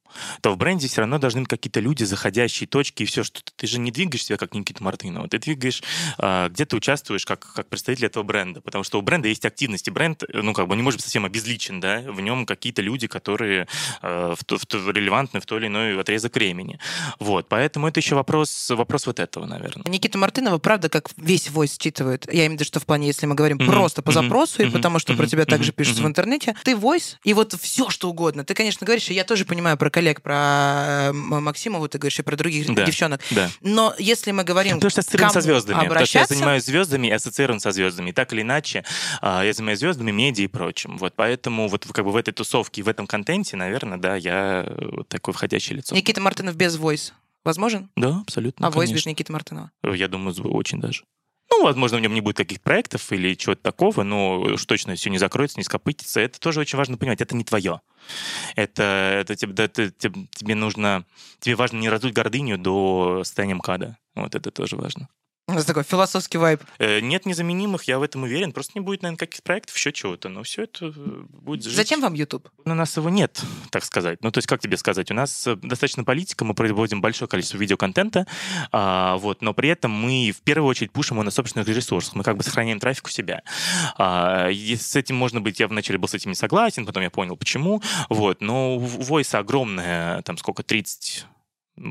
[0.41, 3.51] то в бренде все равно должны быть какие-то люди, заходящие точки и все, что ты,
[3.55, 5.83] ты же не двигаешь себя как Никита Мартынова, ты двигаешь,
[6.17, 9.89] а, где ты участвуешь как, как представитель этого бренда, потому что у бренда есть активности.
[9.89, 13.67] Бренд, ну, как бы не может быть совсем обезличен, да, в нем какие-то люди, которые
[14.01, 16.79] а, в, в, в, релевантны в то или иной отрезок времени.
[17.19, 19.85] Вот, поэтому это еще вопрос, вопрос вот этого, наверное.
[19.87, 23.25] Никита Мартынова, правда, как весь войс считывает, я имею в виду, что в плане, если
[23.25, 23.65] мы говорим mm-hmm.
[23.65, 24.67] просто по запросу, mm-hmm.
[24.67, 25.17] и потому что mm-hmm.
[25.17, 28.44] про тебя также пишут в интернете, ты войс, и вот все, что угодно.
[28.45, 32.67] Ты, конечно, говоришь, я тоже понимаю про коллег, про Максимову, ты говоришь, и про других
[32.73, 33.21] да, девчонок.
[33.31, 33.49] Да.
[33.61, 34.75] Но если мы говорим...
[34.75, 35.87] Потому что ассоциирован со звездами.
[35.87, 38.09] Потому что я занимаюсь звездами и ассоциирован со звездами.
[38.09, 38.83] И так или иначе,
[39.21, 40.97] а, я занимаюсь звездами, медиа и прочим.
[40.97, 45.07] Вот поэтому вот как бы в этой тусовке, в этом контенте, наверное, да, я вот
[45.07, 45.95] такое входящее лицо.
[45.95, 47.11] Никита Мартынов без voice
[47.43, 47.89] возможен?
[47.95, 48.67] Да, абсолютно.
[48.67, 49.71] А voice без Никиты Мартынова?
[49.83, 51.03] Я думаю, очень даже.
[51.51, 55.09] Ну, возможно, в нем не будет каких проектов или чего-то такого, но уж точно все
[55.09, 56.19] не закроется, не скопытится.
[56.19, 57.21] Это тоже очень важно понимать.
[57.21, 57.81] Это не твое.
[58.55, 58.83] Это,
[59.21, 61.05] это, тебе, это тебе, тебе нужно...
[61.39, 63.97] Тебе важно не раздуть гордыню до состояния МКАДа.
[64.15, 65.07] Вот это тоже важно.
[65.47, 66.59] У нас такой философский вайб.
[66.79, 68.51] Э, нет незаменимых, я в этом уверен.
[68.51, 70.27] Просто не будет, наверное, каких проектов, еще чего-то.
[70.27, 70.91] Но все это э,
[71.29, 71.75] будет жить.
[71.75, 72.49] Зачем вам YouTube?
[72.65, 74.23] У нас его нет, так сказать.
[74.23, 75.11] Ну, то есть, как тебе сказать?
[75.11, 78.25] У нас э, достаточно политика, мы производим большое количество видеоконтента,
[78.71, 82.15] а, вот, но при этом мы в первую очередь пушим его на собственных ресурсах.
[82.15, 83.43] Мы как бы сохраняем трафик у себя.
[83.99, 87.11] А, и с этим можно быть, я вначале был с этим не согласен, потом я
[87.11, 87.83] понял, почему.
[88.09, 91.27] Вот, но у Voice огромная, там сколько, 30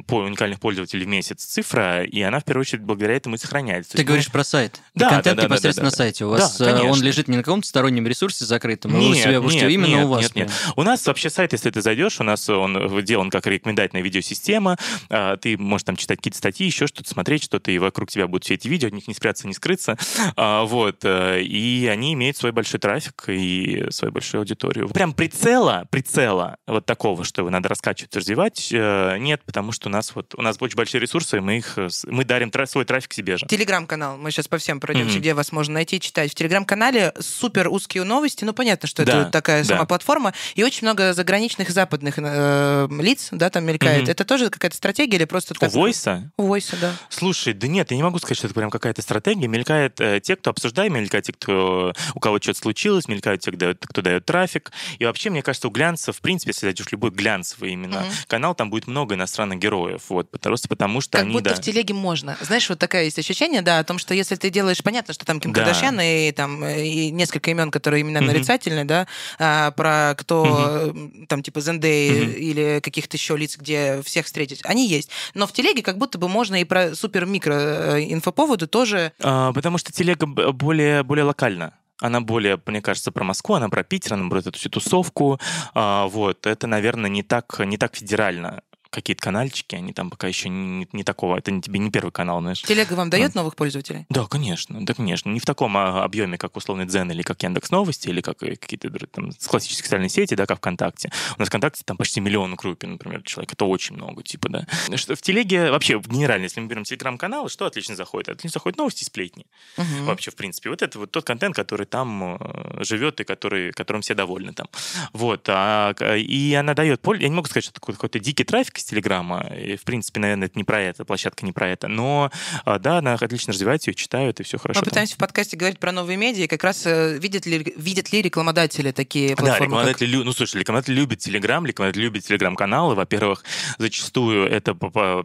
[0.06, 3.96] по уникальных пользователей в месяц цифра, и она в первую очередь благодаря этому и сохраняется.
[3.96, 4.32] Ты говоришь мы...
[4.32, 4.80] про сайт.
[4.94, 6.24] Да, контент да, да, непосредственно да, да, на сайте.
[6.24, 9.70] У вас да, он лежит не на каком-то стороннем ресурсе закрытом, нет, у себя нет,
[9.70, 10.22] именно нет, у вас.
[10.22, 10.50] Нет, нет.
[10.76, 14.78] У нас вообще сайт, если ты зайдешь, у нас он сделан как рекомендательная видеосистема.
[15.10, 18.44] А, ты можешь там читать какие-то статьи, еще что-то смотреть, что-то, и вокруг тебя будут
[18.44, 19.98] все эти видео, от них не спрятаться, не скрыться.
[20.36, 21.04] А, вот.
[21.04, 24.88] Э, и они имеют свой большой трафик и свою большую аудиторию.
[24.88, 30.14] Прям прицела, прицела вот такого, что надо раскачивать, развивать, э, нет, потому что у нас
[30.14, 33.36] вот у нас очень большие ресурсы, мы их э, мы дарим тра- свой трафик себе
[33.36, 33.46] же.
[33.46, 34.16] Телеграм-канал.
[34.16, 35.20] Мы сейчас по всем пройдемся, mm-hmm.
[35.20, 36.32] где вас можно найти, читать.
[36.32, 38.44] В Телеграм-канале супер узкие новости.
[38.44, 39.68] Ну, понятно, что да, это такая да.
[39.68, 40.32] сама платформа.
[40.54, 44.08] И очень много заграничных и западных э, лиц, да, там мелькает.
[44.08, 44.10] Mm-hmm.
[44.10, 45.54] Это тоже какая-то стратегия или просто...
[45.60, 46.30] У Войса?
[46.36, 46.92] У Войса, да.
[47.08, 49.48] Слушай, да нет, я не могу сказать, что это прям какая-то стратегия.
[49.48, 53.58] Мелькает э, те, кто обсуждает, мелькают те, кто, у кого что-то случилось, мелькают те, кто
[53.58, 54.72] дает, кто дает трафик.
[54.98, 58.26] И вообще, мне кажется, у глянца, в принципе, если зайдешь в любой глянцевый именно mm-hmm.
[58.26, 60.02] канал, там будет много иностранных героев.
[60.08, 61.56] Вот, просто потому что как они, будто да.
[61.56, 62.36] в телеге можно.
[62.40, 65.40] Знаешь, вот такая есть ощущение, да, о том, что если ты делаешь, понятно, что там
[65.40, 65.64] Ким да.
[65.64, 68.26] Кардашьян и там и несколько имен, которые именно mm-hmm.
[68.26, 69.06] нарицательные, да,
[69.38, 71.26] а, про кто mm-hmm.
[71.26, 72.34] там типа Зендей mm-hmm.
[72.34, 75.10] или каких-то еще лиц, где всех встретить, они есть.
[75.34, 79.12] Но в телеге как будто бы можно и про супер-микро э, инфоповоды тоже.
[79.22, 83.82] А, потому что телега более более локальна она более, мне кажется, про Москву, она про
[83.82, 85.40] Питер, она про эту всю тусовку.
[85.74, 88.62] А, вот, это, наверное, не так, не так федерально
[88.94, 92.40] какие-то канальчики, они там пока еще не, не такого, это не тебе не первый канал,
[92.40, 92.62] знаешь.
[92.62, 93.40] Телега вам дает да.
[93.40, 94.06] новых пользователей?
[94.08, 95.28] Да, конечно, да, конечно.
[95.30, 98.90] Не в таком а, объеме, как условный Дзен или как Яндекс Новости, или как какие-то
[99.06, 101.10] там классические социальные сети, да, как ВКонтакте.
[101.36, 103.52] У нас ВКонтакте там почти миллион группе, например, человек.
[103.52, 104.66] Это очень много, типа, да.
[104.96, 108.28] Что в телеге, вообще, генерально, если мы берем телеграм-каналы, что отлично заходит?
[108.28, 109.46] Отлично заходят новости и сплетни.
[109.76, 110.04] Угу.
[110.04, 110.70] Вообще, в принципе.
[110.70, 114.68] Вот это вот тот контент, который там э, живет и который, которым все довольны там.
[115.12, 115.48] Вот.
[115.48, 117.00] А, и она дает...
[117.04, 119.46] Я не могу сказать, что это какой-то дикий трафик из Телеграма.
[119.56, 121.88] И, в принципе, наверное, это не про это, площадка не про это.
[121.88, 122.30] Но,
[122.64, 124.80] а, да, она отлично развивается, ее читают, и все хорошо.
[124.80, 128.12] Мы пытаемся в подкасте говорить про новые медиа, и как раз э, видят ли, видят
[128.12, 129.58] ли рекламодатели такие платформы?
[129.58, 130.24] Да, рекламодатели, как...
[130.24, 132.94] ну, слушай, рекламодатели любят Телеграм, рекламодатели любят Телеграм-каналы.
[132.94, 133.44] Во-первых,
[133.78, 134.76] зачастую это,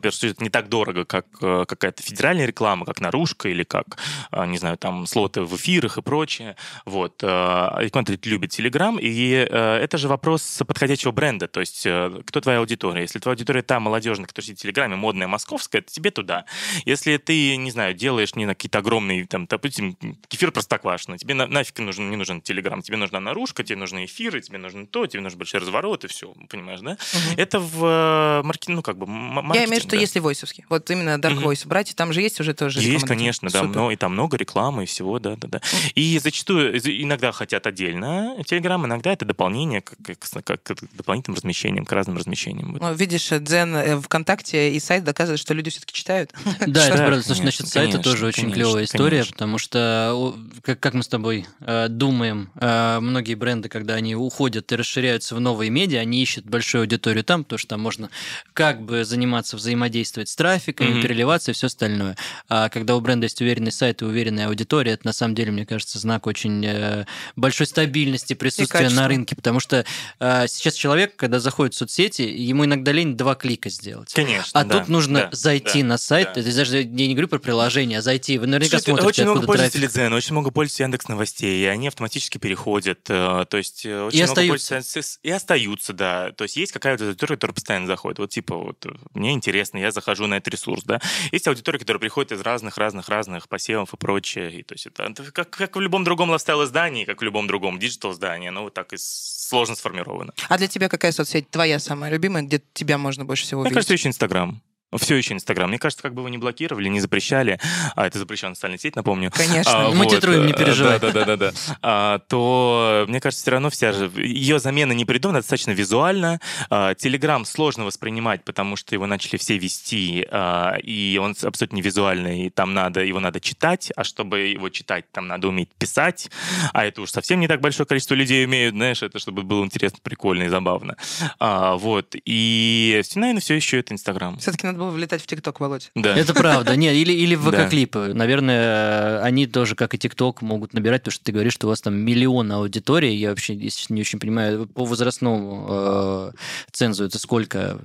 [0.01, 3.97] это не так дорого, как э, какая-то федеральная реклама, как наружка или как,
[4.31, 6.55] э, не знаю, там, слоты в эфирах и прочее.
[6.85, 7.21] Вот.
[7.21, 11.81] Рекламодатели любят Телеграм, и это же вопрос подходящего бренда, то есть
[12.25, 13.01] кто твоя аудитория.
[13.01, 16.45] Если твоя аудитория которая та молодежная, которая сидит в Телеграме, модная, московская, это тебе туда.
[16.85, 19.97] Если ты, не знаю, делаешь не на какие-то огромные, там, допустим,
[20.27, 24.41] кефир простоквашино, тебе на, нафиг нужен, не нужен Телеграм, тебе нужна наружка, тебе нужны эфиры,
[24.41, 26.91] тебе нужно то, тебе нужны большие развороты, все, понимаешь, да?
[26.91, 27.37] Угу.
[27.37, 29.55] Это в маркетинг, ну, как бы, маркетинг.
[29.55, 30.01] Я имею в виду, что да.
[30.01, 31.51] если войсовский, вот именно Dark угу.
[31.51, 34.83] Voice брать, там же есть уже тоже Есть, конечно, да, но, и там много рекламы
[34.83, 35.61] и всего, да, да, да.
[35.95, 41.87] И зачастую, иногда хотят отдельно Телеграм, иногда это дополнение к, к, к, к дополнительным размещениям,
[41.87, 42.77] к разным размещениям.
[42.79, 46.33] Ну, видишь, Дзен э, ВКонтакте и сайт доказывают, что люди все-таки читают.
[46.65, 47.23] Да, это правда.
[47.23, 52.49] Слушай, насчет сайта тоже очень клевая история, потому что, как мы с тобой э, думаем,
[52.55, 57.23] э, многие бренды, когда они уходят и расширяются в новые медиа, они ищут большую аудиторию
[57.23, 58.09] там, потому что там можно
[58.53, 62.17] как бы заниматься, взаимодействовать с трафиком, переливаться и все остальное.
[62.47, 65.65] А когда у бренда есть уверенный сайт и уверенная аудитория, это на самом деле, мне
[65.65, 67.05] кажется, знак очень
[67.35, 69.85] большой стабильности присутствия на рынке, потому что
[70.19, 74.11] сейчас человек, когда заходит в соцсети, ему иногда лень два клика сделать.
[74.13, 74.59] Конечно.
[74.59, 76.31] А да, тут нужно да, зайти да, на сайт.
[76.33, 76.41] Да.
[76.41, 78.37] Это даже я не говорю про приложение, а зайти.
[78.37, 81.89] Вы наверняка Слушайте, смотрите, очень много пользователей Дзен, очень много пользуются Яндекс новостей, и они
[81.89, 83.01] автоматически переходят.
[83.09, 85.17] Э, то есть э, очень и много остаются.
[85.21, 86.31] И остаются, да.
[86.31, 88.19] То есть есть какая-то аудитория, которая постоянно заходит.
[88.19, 91.01] Вот типа вот мне интересно, я захожу на этот ресурс, да.
[91.31, 94.51] Есть аудитория, которая приходит из разных, разных, разных посевов и прочее.
[94.59, 97.79] И, то есть это, как, как в любом другом лайфстайл издании, как в любом другом
[97.79, 100.33] диджитал издании, ну вот так и сложно сформировано.
[100.47, 103.71] А для тебя какая соцсеть твоя самая любимая, где тебя можно больше всего увидеть?
[103.71, 104.61] Мне кажется, еще Инстаграм.
[104.97, 105.69] Все еще Инстаграм.
[105.69, 107.59] Мне кажется, как бы вы не блокировали, не запрещали,
[107.95, 109.31] а это запрещенная социальная сеть, напомню.
[109.31, 109.87] Конечно.
[109.87, 110.99] А, Мы вот, титруем, не переживай.
[110.99, 111.51] Да, да, да, да.
[111.81, 114.11] А, то, мне кажется, все равно вся же...
[114.15, 116.39] Ее замена не придумана, достаточно визуально.
[116.69, 121.81] А, Телеграм сложно воспринимать, потому что его начали все вести, а, и он абсолютно не
[121.81, 126.31] визуальный, и там надо, его надо читать, а чтобы его читать, там надо уметь писать,
[126.73, 129.99] а это уж совсем не так большое количество людей умеют, знаешь, это чтобы было интересно,
[130.01, 130.95] прикольно и забавно.
[131.39, 132.15] А, вот.
[132.25, 134.37] И, наверное, все еще это Инстаграм.
[134.39, 135.91] Все-таки надо было влетать в ТикТок, Володь.
[135.95, 136.17] Да.
[136.17, 136.75] Это правда.
[136.75, 138.13] Нет, или, или в ВК-клипы.
[138.13, 141.81] Наверное, они тоже, как и ТикТок, могут набирать, потому что ты говоришь, что у вас
[141.81, 143.11] там миллион аудитории.
[143.11, 146.31] Я вообще если не очень понимаю, по возрастному э,
[146.71, 147.79] цензу это сколько?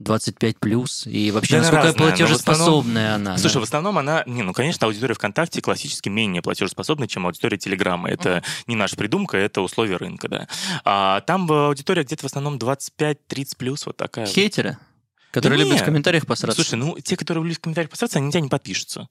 [0.00, 3.38] 25 плюс, и вообще да, насколько разная, платежеспособная основном, она.
[3.38, 3.60] Слушай, да?
[3.60, 8.08] в основном она, не, ну, конечно, аудитория ВКонтакте классически менее платежеспособна, чем аудитория Телеграма.
[8.08, 8.44] Это uh-huh.
[8.66, 10.48] не наша придумка, это условия рынка, да.
[10.84, 14.24] А там аудитория где-то в основном 25-30 плюс, вот такая.
[14.24, 14.78] Хейтеры?
[15.30, 15.82] Которые да любят нет.
[15.82, 16.60] в комментариях посраться.
[16.60, 19.08] Слушай, ну те, которые любят в комментариях посраться, они тебя не подпишутся.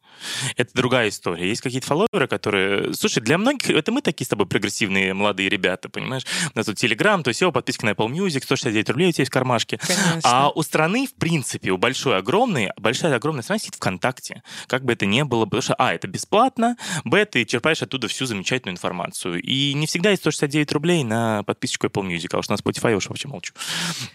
[0.57, 1.47] Это другая история.
[1.47, 2.93] Есть какие-то фолловеры, которые...
[2.93, 6.25] Слушай, для многих это мы такие с тобой прогрессивные молодые ребята, понимаешь?
[6.53, 9.21] У нас тут Telegram, то есть его подписка на Apple Music, 169 рублей у тебя
[9.21, 9.77] есть в кармашке.
[9.77, 10.19] Конечно.
[10.23, 14.43] А у страны, в принципе, у большой, огромной, большая, огромная страна сидит ВКонтакте.
[14.67, 18.25] Как бы это ни было, потому что, а, это бесплатно, б, ты черпаешь оттуда всю
[18.25, 19.41] замечательную информацию.
[19.41, 22.97] И не всегда есть 169 рублей на подписочку Apple Music, а уж на Spotify я
[22.97, 23.53] уж вообще молчу.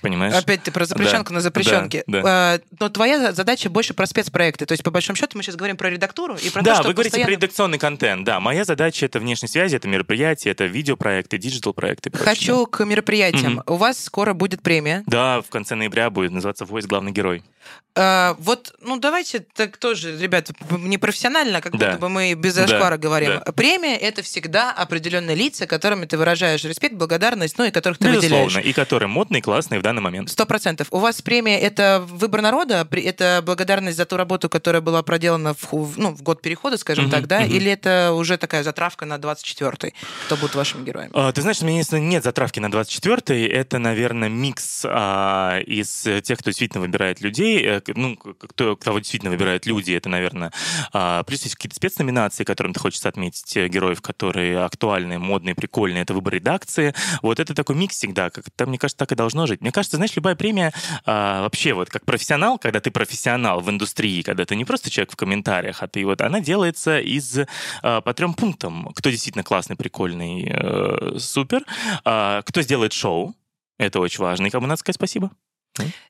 [0.03, 0.35] Понимаешь?
[0.35, 1.37] Опять ты про запрещенку да.
[1.37, 2.05] на запрещенке рамки.
[2.07, 2.55] Да.
[2.57, 4.67] Э, но твоя задача больше про спецпроекты.
[4.67, 6.89] То есть, по большому счету, мы сейчас говорим про редактуру и про да, то, что
[6.89, 7.27] вы говорите постоянно...
[7.27, 8.25] про редакционный контент.
[8.25, 12.11] Да, моя задача— это внешние связи, это мероприятия, это видеопроекты, диджитал-проекты.
[12.17, 13.61] Хочу к мероприятиям.
[13.61, 13.73] Mm-hmm.
[13.73, 15.03] У вас скоро будет премия.
[15.07, 17.43] Да, в конце ноября будет называться «Voice главный герой».
[17.97, 21.87] А, вот, ну давайте так тоже, ребят, не профессионально, как да.
[21.87, 22.97] будто бы мы без зашквара да.
[22.97, 23.41] говорим.
[23.45, 23.53] Да.
[23.53, 28.47] Премия это всегда определенные лица, которыми ты выражаешь респект, благодарность, ну и которых ты Безусловно,
[28.47, 28.67] выделяешь.
[28.67, 30.29] и которые модные, классные в данный момент.
[30.29, 30.89] Сто процентов.
[30.91, 35.99] У вас премия это выбор народа, это благодарность за ту работу, которая была проделана в,
[35.99, 37.43] ну, в год перехода, скажем uh-huh, так, да?
[37.43, 37.49] Uh-huh.
[37.49, 39.95] Или это уже такая затравка на 24-й?
[40.27, 41.11] Кто будет вашими героями?
[41.15, 43.47] А, ты знаешь, у меня нет затравки на 24-й.
[43.47, 49.31] Это, наверное, микс а, из тех, кто действительно выбирает людей, э, ну, кто, кого действительно
[49.31, 50.53] выбирают люди, это, наверное,
[50.93, 56.03] а, плюс есть какие-то спецноминации, которым ты хочешь отметить э, героев, которые актуальные, модные, прикольные.
[56.03, 56.95] Это выбор редакции.
[57.23, 58.31] Вот это такой микс всегда.
[58.31, 59.61] Как, там, мне кажется, так и должно жить.
[59.61, 60.73] Мне кажется, знаешь, любая премия
[61.05, 65.13] а, вообще вот как профессионал, когда ты профессионал в индустрии, когда ты не просто человек
[65.13, 67.39] в комментариях, а ты вот, она делается из
[67.83, 68.93] а, по трем пунктам.
[68.95, 71.65] Кто действительно классный, прикольный, э, супер.
[72.05, 73.35] А, кто сделает шоу,
[73.79, 74.47] это очень важно.
[74.47, 75.31] И кому надо сказать спасибо.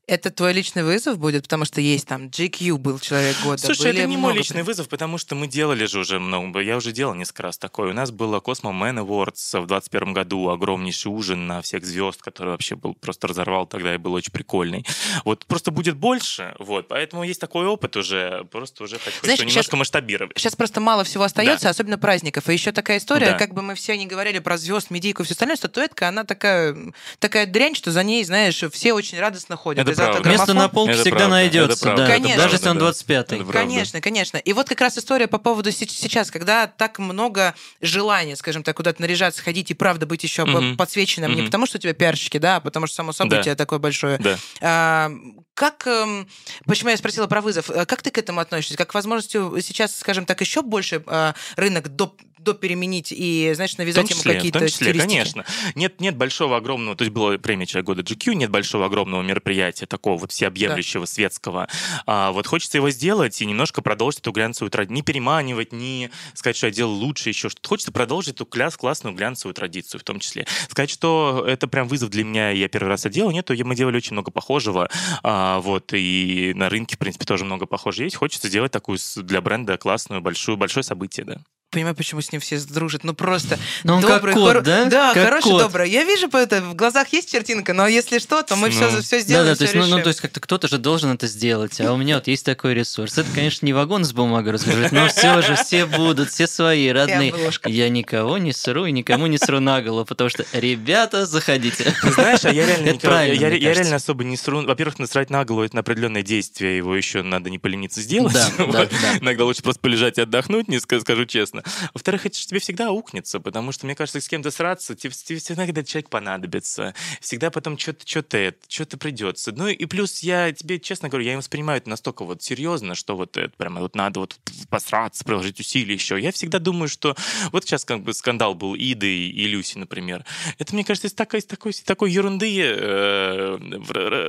[0.07, 3.59] Это твой личный вызов будет, потому что есть там GQ был человек года.
[3.59, 6.61] Слушай, это не мой личный вызов, потому что мы делали же уже много.
[6.61, 7.91] Я уже делал несколько раз такое.
[7.91, 12.51] У нас было Cosmo Man Awards в 21 году, огромнейший ужин на всех звезд, который
[12.51, 14.85] вообще был просто разорвал тогда и был очень прикольный.
[15.25, 19.63] Вот просто будет больше, вот, поэтому есть такой опыт уже, просто уже хочу Знаешь, немножко
[19.63, 20.39] сейчас, масштабировать.
[20.39, 21.71] Сейчас просто мало всего остается, да.
[21.71, 22.49] особенно праздников.
[22.51, 23.39] И еще такая история, да.
[23.39, 26.77] как бы мы все не говорили про звезд, медийку и все остальное, статуэтка, она такая,
[27.21, 29.89] такая дрянь, что за ней, знаешь, все очень радостно конечно, ходят.
[29.89, 30.29] Это правда.
[30.29, 32.09] Место на полке Это всегда правда, это найдется, правда, да.
[32.13, 32.43] это Конечно.
[32.43, 33.19] Даже если он правда, 25-й.
[33.21, 33.53] Это правда.
[33.53, 34.37] Конечно, конечно.
[34.39, 38.77] И вот как раз история по поводу се- сейчас, когда так много желания, скажем так,
[38.77, 40.77] куда-то наряжаться, ходить и правда быть еще Мгм.
[40.77, 41.47] подсвеченным, не Мгм.
[41.47, 44.19] потому что у тебя пиарщики, да, а потому что само событие такое большое.
[44.19, 44.39] Да.
[44.61, 45.11] А,
[45.57, 46.27] Как, эм,
[46.67, 48.77] почему я спросила про вызов, э, как ты к этому относишься?
[48.77, 54.09] Как к возможности сейчас, скажем так, еще больше э, рынок до, допеременить и, знаешь, навязать
[54.09, 55.01] ему числе, в какие-то стилистики?
[55.01, 55.45] конечно.
[55.75, 59.87] Нет, нет большого, огромного, то есть была премия «Человек года GQ», нет большого, огромного мероприятия,
[59.87, 61.69] такого вот всеобъемлющего, светского.
[62.07, 64.95] А вот хочется его сделать и немножко продолжить эту глянцевую традицию.
[64.95, 67.69] Не переманивать, не сказать, что я делал лучше, еще что-то.
[67.69, 70.47] Хочется продолжить эту кляс, классную глянцевую традицию в том числе.
[70.69, 73.75] Сказать, что это прям вызов для меня, я первый раз это делал, нет, то мы
[73.75, 74.89] делали очень много похожего.
[75.23, 78.17] А, вот, и на рынке, в принципе, тоже много похожего есть.
[78.17, 81.41] Хочется сделать такую для бренда классную, большую, большое событие, да.
[81.75, 83.05] Понимаю, почему с ним все дружат.
[83.05, 84.85] Ну просто Ну, он как добрый, кот, хоро- да?
[84.87, 85.63] Да, Как хороший, кот.
[85.63, 85.91] добрый.
[85.91, 88.73] Я вижу по это, в глазах есть чертинка, но если что, то мы Ну.
[88.75, 90.79] все, все Да, сделаем, да, всё то есть, ну, ну, то есть как-то кто-то же
[90.79, 93.19] должен это сделать, а у меня вот есть такой ресурс.
[93.19, 97.35] Это, конечно, не вагон с бумагой разгружать, но все же, все будут, все свои, родные.
[97.67, 101.93] Я никого не сру и никому не сру на голову, потому что, ребята, заходите.
[102.03, 104.63] Знаешь, а я реально, Это правильно, я, я реально особо не сру.
[104.65, 108.33] Во-первых, насрать на голову это на определенное действие, его еще надо не полениться сделать.
[108.33, 108.91] Да, да, Вот.
[108.91, 109.19] да.
[109.21, 111.63] Иногда лучше просто полежать и отдохнуть, не ска- скажу честно.
[111.93, 115.67] Во-вторых, это тебе всегда аукнется, потому что, мне кажется, с кем-то сраться, тебе, тебе всегда
[115.67, 116.95] когда человек понадобится.
[117.21, 119.53] Всегда потом что-то, что-то это, что-то придется.
[119.53, 123.17] Ну и плюс я тебе, честно говорю, я им воспринимаю это настолько вот серьезно, что
[123.17, 124.37] вот это прямо вот надо вот
[124.69, 126.21] посраться, приложить усилия еще.
[126.21, 127.17] Я всегда думаю, что
[127.53, 130.25] вот сейчас как бы скандал был Иды и Люси, например.
[130.59, 133.59] Это, мне кажется, из такой, из такой, из такой ерунды э,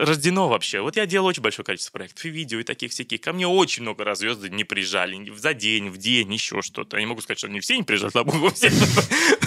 [0.05, 0.81] рождено вообще.
[0.81, 3.21] Вот я делал очень большое количество проектов и видео, и таких всяких.
[3.21, 5.31] Ко мне очень много раз звезды не приезжали.
[5.37, 6.97] За день, в день, еще что-то.
[6.97, 8.71] Я не могу сказать, что они все не приезжали, слава богу, все.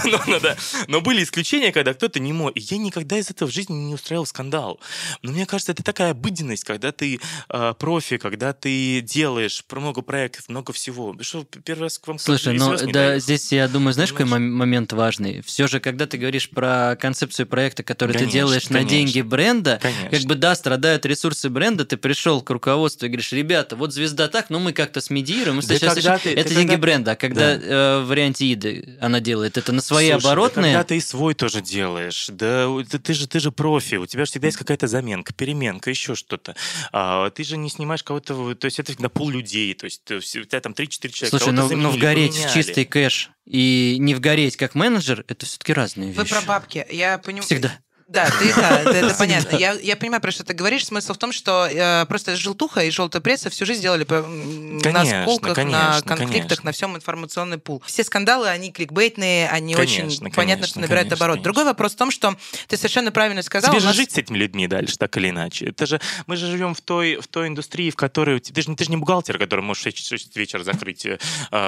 [0.05, 0.57] Но, но да.
[0.87, 2.57] Но были исключения, когда кто-то не мог.
[2.57, 4.81] И я никогда из этого в жизни не устраивал скандал.
[5.23, 10.03] Но мне кажется, это такая обыденность, когда ты э, профи, когда ты делаешь про много
[10.03, 11.17] проектов, много всего.
[11.21, 13.21] Что, первый раз к вам Слушай, ну не да, доехал?
[13.21, 14.43] здесь я думаю, знаешь, какой Понимаешь?
[14.45, 15.43] мом- момент важный?
[15.43, 18.91] Все же, когда ты говоришь про концепцию проекта, который ты Конечно, делаешь на конечно.
[18.91, 20.11] деньги бренда, Конечно.
[20.11, 24.29] как бы да, страдают ресурсы бренда, ты пришел к руководству и говоришь, ребята, вот звезда
[24.29, 27.17] так, но мы как-то смедируем, Да сейчас еще- ты- это ты деньги когда- бренда, а
[27.17, 27.63] когда Да.
[27.69, 31.01] Э, в варианте Иды она делает это на свои Слушай, да оборотные, когда ты и
[31.01, 34.57] свой тоже делаешь, да ты, ты же ты же профи, у тебя же всегда есть
[34.59, 36.57] какая-то заменка, переменка, еще что-то.
[36.93, 40.03] А, ты же не снимаешь кого-то, в- то есть это всегда пол людей, то есть
[40.05, 41.39] ты- у тебя там 3-4 человека.
[41.39, 42.55] Слушай, кого-то ну, ну заменили, вгореть в поменяли.
[42.63, 46.35] чистый кэш и не вгореть как менеджер, это все-таки разные Вы вещи.
[46.35, 46.87] про бабки.
[46.91, 47.45] Я понимаю.
[47.45, 47.79] Всегда.
[48.09, 49.57] Да, ты, да, это, это понятно.
[49.59, 50.87] Я, я понимаю, про что ты говоришь.
[50.87, 54.83] Смысл в том, что э, просто желтуха и желтая пресса всю жизнь делали м, на
[54.83, 56.65] Конечно, сколках, на конечно, конфликтах, конечно.
[56.65, 57.83] на всем информационный пул.
[57.87, 61.35] Все скандалы, они кликбейтные, они Конечно, очень конечно, понятно, что набирают конечно, оборот.
[61.37, 61.45] конечно.
[61.45, 62.35] Другой вопрос в том, что
[62.67, 63.71] ты совершенно правильно сказал.
[63.71, 65.67] Тебе же нас- жить с этими людьми дальше, так или иначе.
[65.67, 68.77] Это же мы же живем в той, в той индустрии, в которой ты же, не-
[68.77, 71.07] ты же не бухгалтер, который можешь в 6 вечера закрыть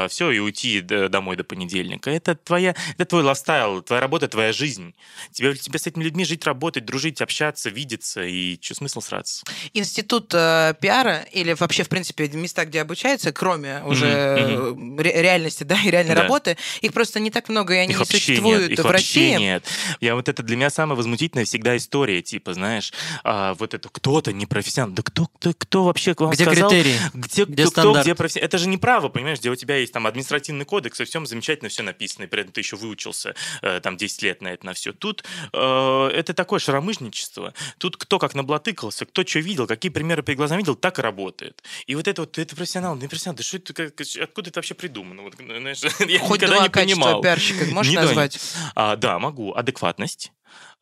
[0.08, 2.10] все и уйти д- домой до понедельника.
[2.10, 4.94] Это твоя, это твой лайфстайл, твоя работа, твоя жизнь.
[5.32, 9.44] Тебе, тебе с этими людьми жить, работать, дружить, общаться, видеться, и что смысл сраться?
[9.74, 15.64] институт э, пиара или вообще, в принципе, места, где обучаются, кроме уже э, ре- реальности,
[15.64, 16.22] да, и реальной Да.
[16.22, 19.20] работы, их просто не так много, и они их не существуют нет, их в вообще
[19.32, 19.36] России.
[19.38, 19.64] нет.
[20.00, 22.92] Я вот это для меня самая возмутительная всегда история, типа, знаешь,
[23.24, 24.94] а, вот это кто-то непрофессионал.
[24.94, 26.70] Да кто, кто, кто вообще к вам Где сказал?
[26.70, 26.96] критерии?
[27.14, 28.04] Где, Где кто, кто, стандарт?
[28.06, 28.46] где профессионал?
[28.46, 31.68] Это же не право, понимаешь, где у тебя есть там административный кодекс, и всем замечательно
[31.70, 34.74] все написано, и при этом ты еще выучился э, там 10 лет на это на
[34.74, 34.92] все.
[34.92, 37.52] Тут э, это такое шаромыжничество.
[37.78, 41.62] Тут кто как наблатыкался, кто что видел, какие примеры перед глазами видел, так и работает.
[41.86, 44.74] И вот это вот, это профессионал, не профессионал, да что это, как- откуда это вообще
[44.74, 45.22] придумано?
[45.22, 47.20] Вот, знаешь, я Хоть никогда два не понимал.
[47.22, 48.38] пиарщика можешь назвать?
[48.74, 49.52] А, да, могу.
[49.54, 50.32] Адекватность.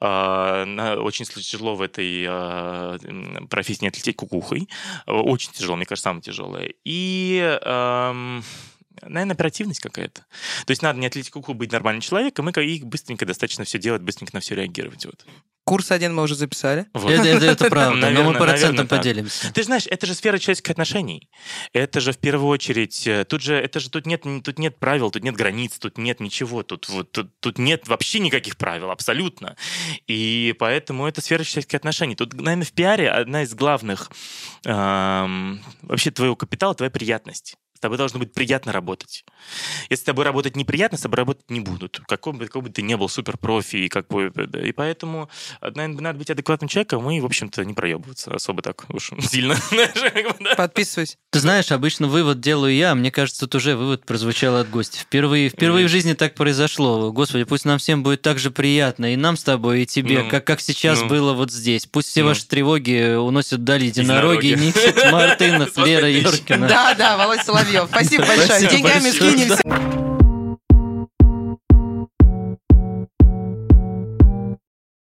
[0.01, 4.69] На- очень тяжело в этой м, профессии не отлететь кукухой.
[5.07, 6.73] Очень тяжело, мне кажется, самое тяжелое.
[6.85, 8.43] И, ам,
[9.03, 10.23] наверное, оперативность какая-то.
[10.67, 14.03] То есть надо не отлететь кукуху, быть нормальным человеком, и и быстренько достаточно все делать,
[14.03, 15.05] быстренько на все реагировать.
[15.07, 15.25] Вот.
[15.65, 16.87] Курс один мы уже записали.
[16.95, 17.11] Вот.
[17.11, 18.99] Это, это- это правда, но Наверно- мы процентом наверно так.
[18.99, 19.53] поделимся.
[19.53, 21.29] Ты же знаешь, это же сфера человеческих отношений.
[21.75, 25.11] Это же в первую очередь, э, тут же, это же тут нет, тут нет правил,
[25.11, 29.57] тут нет границ, тут нет ничего, тут вот тут, тут нет вообще никаких правил, абсолютно.
[30.07, 32.15] И поэтому это сфера человеческих отношений.
[32.17, 34.11] Тут, наверное, в пиаре одна из главных
[34.65, 37.57] эм, вообще твоего капитала твоя приятность.
[37.79, 39.25] С тобой должно быть приятно работать.
[39.89, 42.01] Если с тобой работать неприятно, с тобой работать не будут.
[42.09, 43.77] Какой бы, какой бы ты не был суперпрофи.
[43.77, 44.33] И, как бы,
[44.65, 49.13] и поэтому, наверное, надо быть адекватным человеком и, в общем-то, не проебываться особо так уж
[49.21, 49.55] сильно.
[50.57, 51.19] Подписываюсь.
[51.31, 54.99] Ты знаешь, обычно вывод делаю я, мне кажется, тут уже вывод прозвучал от гостя.
[54.99, 57.13] Впервые, впервые в жизни так произошло.
[57.13, 60.31] Господи, пусть нам всем будет так же приятно, и нам с тобой, и тебе, Ну,
[60.31, 61.09] как, как сейчас ну.
[61.09, 61.87] было вот здесь.
[61.87, 62.31] Пусть все Ну.
[62.31, 64.67] ваши тревоги уносят вдали единороги, Единороги.
[64.67, 66.09] Никит Мартынов, Лера.
[66.11, 66.67] Йоркина.
[66.67, 67.89] Да, да, Володь Соловьев.
[67.91, 68.47] Спасибо большое.
[68.47, 70.08] Спасибо Деньгами большое, скинемся.